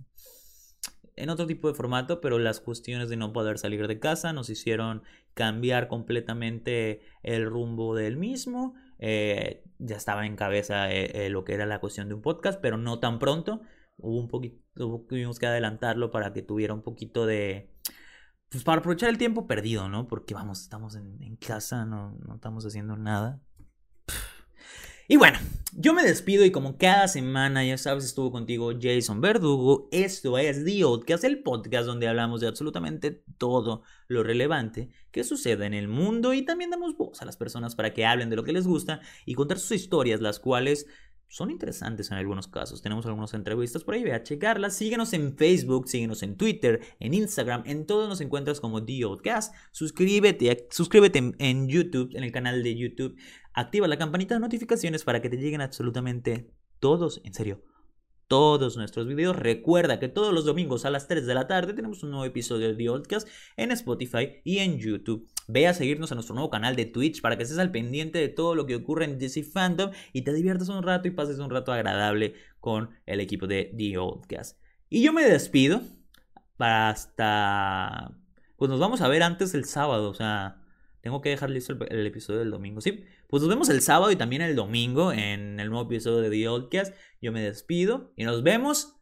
en 1.15 1.29
otro 1.29 1.47
tipo 1.47 1.69
de 1.69 1.75
formato, 1.75 2.21
pero 2.21 2.39
las 2.39 2.61
cuestiones 2.61 3.09
de 3.09 3.17
no 3.17 3.33
poder 3.33 3.59
salir 3.59 3.87
de 3.87 4.01
casa 4.01 4.33
nos 4.33 4.51
hicieron 4.51 5.03
cambiar 5.35 5.89
completamente 5.89 7.03
el 7.23 7.47
rumbo 7.47 7.95
del 7.95 8.17
mismo 8.17 8.75
eh, 9.01 9.65
ya 9.79 9.97
estaba 9.97 10.27
en 10.27 10.37
cabeza 10.37 10.93
eh, 10.93 11.27
eh, 11.27 11.31
lo 11.31 11.45
que 11.45 11.55
era 11.55 11.67
la 11.67 11.81
cuestión 11.81 12.09
de 12.09 12.15
un 12.15 12.23
podcast, 12.23 12.61
pero 12.61 12.77
no 12.77 13.01
tan 13.01 13.19
pronto. 13.19 13.63
Hubo 13.97 14.19
un 14.21 14.29
poquito, 14.29 14.63
tuvimos 15.09 15.39
que 15.39 15.47
adelantarlo 15.47 16.11
para 16.11 16.33
que 16.33 16.43
tuviera 16.43 16.75
un 16.75 16.83
poquito 16.83 17.27
de, 17.27 17.71
pues 18.51 18.65
para 18.65 18.81
aprovechar 18.81 19.09
el 19.11 19.19
tiempo 19.19 19.47
perdido, 19.47 19.89
¿no? 19.89 20.07
Porque 20.09 20.35
vamos, 20.35 20.63
estamos 20.63 20.97
en, 20.97 21.23
en 21.23 21.37
casa, 21.37 21.85
no, 21.87 22.13
no 22.27 22.35
estamos 22.37 22.65
haciendo 22.67 22.97
nada. 22.97 23.41
Y 25.11 25.17
bueno, 25.17 25.41
yo 25.73 25.93
me 25.93 26.05
despido 26.05 26.45
y 26.45 26.53
como 26.53 26.79
cada 26.79 27.09
semana, 27.09 27.65
ya 27.65 27.77
sabes, 27.79 28.05
estuvo 28.05 28.31
contigo 28.31 28.71
Jason 28.81 29.21
Verdugo. 29.21 29.89
Esto 29.91 30.39
es 30.39 30.65
The 30.65 30.83
Outcast, 30.83 31.25
el 31.25 31.43
podcast 31.43 31.87
donde 31.87 32.07
hablamos 32.07 32.41
de 32.41 32.47
absolutamente 32.47 33.25
todo 33.37 33.83
lo 34.07 34.23
relevante 34.23 34.93
que 35.11 35.25
sucede 35.25 35.67
en 35.67 35.75
el 35.75 35.89
mundo 35.89 36.33
y 36.33 36.43
también 36.43 36.71
damos 36.71 36.97
voz 36.97 37.23
a 37.23 37.25
las 37.25 37.37
personas 37.37 37.75
para 37.75 37.93
que 37.93 38.07
hablen 38.07 38.31
de 38.31 38.37
lo 38.37 38.45
que 38.45 38.53
les 38.53 38.69
gusta 38.69 39.01
y 39.27 39.35
contar 39.35 39.59
sus 39.59 39.73
historias, 39.73 40.21
las 40.21 40.39
cuales 40.39 40.87
son 41.31 41.53
interesantes 41.53 42.11
en 42.11 42.19
algunos 42.19 42.49
casos. 42.49 42.83
Tenemos 42.83 43.07
algunas 43.07 43.33
entrevistas 43.35 43.85
por 43.85 43.95
ahí, 43.95 44.03
ve 44.03 44.13
a 44.13 44.25
checarlas. 44.25 44.75
Síguenos 44.75 45.13
en 45.13 45.37
Facebook, 45.37 45.89
síguenos 45.89 46.25
en 46.25 46.37
Twitter, 46.37 46.81
en 46.99 47.15
Instagram, 47.15 47.63
en 47.67 47.87
todos 47.87 48.09
nos 48.09 48.21
encuentras 48.21 48.61
como 48.61 48.85
The 48.85 49.05
Outcast. 49.05 49.55
Suscríbete, 49.71 50.67
suscríbete 50.71 51.33
en 51.39 51.69
YouTube, 51.69 52.11
en 52.17 52.25
el 52.25 52.33
canal 52.33 52.65
de 52.65 52.77
YouTube. 52.77 53.17
Activa 53.53 53.87
la 53.87 53.97
campanita 53.97 54.35
de 54.35 54.41
notificaciones 54.41 55.05
para 55.05 55.23
que 55.23 55.31
te 55.31 55.37
lleguen 55.37 55.61
absolutamente 55.61 56.53
todos, 56.81 57.21
en 57.23 57.33
serio, 57.33 57.63
todos 58.31 58.77
nuestros 58.77 59.09
videos. 59.09 59.35
Recuerda 59.35 59.99
que 59.99 60.07
todos 60.07 60.33
los 60.33 60.45
domingos 60.45 60.85
a 60.85 60.91
las 60.91 61.09
3 61.09 61.27
de 61.27 61.35
la 61.35 61.49
tarde 61.49 61.75
tenemos 61.75 62.05
un 62.05 62.13
nuevo 62.13 62.25
episodio 62.25 62.69
de 62.69 62.77
The 62.77 62.89
Oldcast 62.89 63.29
en 63.57 63.73
Spotify 63.73 64.41
y 64.45 64.59
en 64.59 64.79
YouTube. 64.79 65.29
Ve 65.49 65.67
a 65.67 65.75
seguirnos 65.75 66.13
a 66.13 66.15
nuestro 66.15 66.37
nuevo 66.37 66.49
canal 66.49 66.77
de 66.77 66.87
Twitch 66.87 67.23
para 67.23 67.37
que 67.37 67.43
estés 67.43 67.59
al 67.59 67.73
pendiente 67.73 68.21
de 68.21 68.29
todo 68.29 68.55
lo 68.55 68.67
que 68.67 68.77
ocurre 68.77 69.07
en 69.07 69.19
DC 69.19 69.43
Fandom 69.43 69.91
y 70.13 70.23
te 70.23 70.33
diviertas 70.33 70.69
un 70.69 70.85
rato 70.85 71.09
y 71.09 71.11
pases 71.11 71.41
un 71.41 71.51
rato 71.51 71.73
agradable 71.73 72.35
con 72.61 72.91
el 73.05 73.19
equipo 73.19 73.49
de 73.49 73.75
The 73.77 73.99
Oldcast. 73.99 74.61
Y 74.89 75.03
yo 75.03 75.13
me 75.13 75.25
despido 75.25 75.83
hasta 76.59 78.15
pues 78.55 78.71
nos 78.71 78.79
vamos 78.79 79.01
a 79.01 79.09
ver 79.09 79.25
antes 79.25 79.55
el 79.55 79.65
sábado. 79.65 80.09
O 80.09 80.15
sea, 80.15 80.63
tengo 81.01 81.21
que 81.21 81.31
dejar 81.31 81.51
listo 81.51 81.73
el, 81.73 82.07
episodio 82.07 82.39
del 82.39 82.53
domingo. 82.53 82.81
Sí, 82.81 83.05
pues 83.31 83.43
nos 83.43 83.49
vemos 83.49 83.69
el 83.69 83.81
sábado 83.81 84.11
y 84.11 84.17
también 84.17 84.43
el 84.43 84.57
domingo 84.57 85.13
en 85.13 85.61
el 85.61 85.71
nuevo 85.71 85.87
episodio 85.87 86.19
de 86.19 86.31
The 86.31 86.49
Oldcast. 86.49 86.95
Yo 87.23 87.31
me 87.31 87.41
despido 87.41 88.13
y 88.17 88.25
nos 88.25 88.43
vemos, 88.43 89.01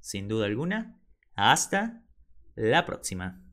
sin 0.00 0.28
duda 0.28 0.46
alguna, 0.46 0.98
hasta 1.34 2.02
la 2.54 2.86
próxima. 2.86 3.43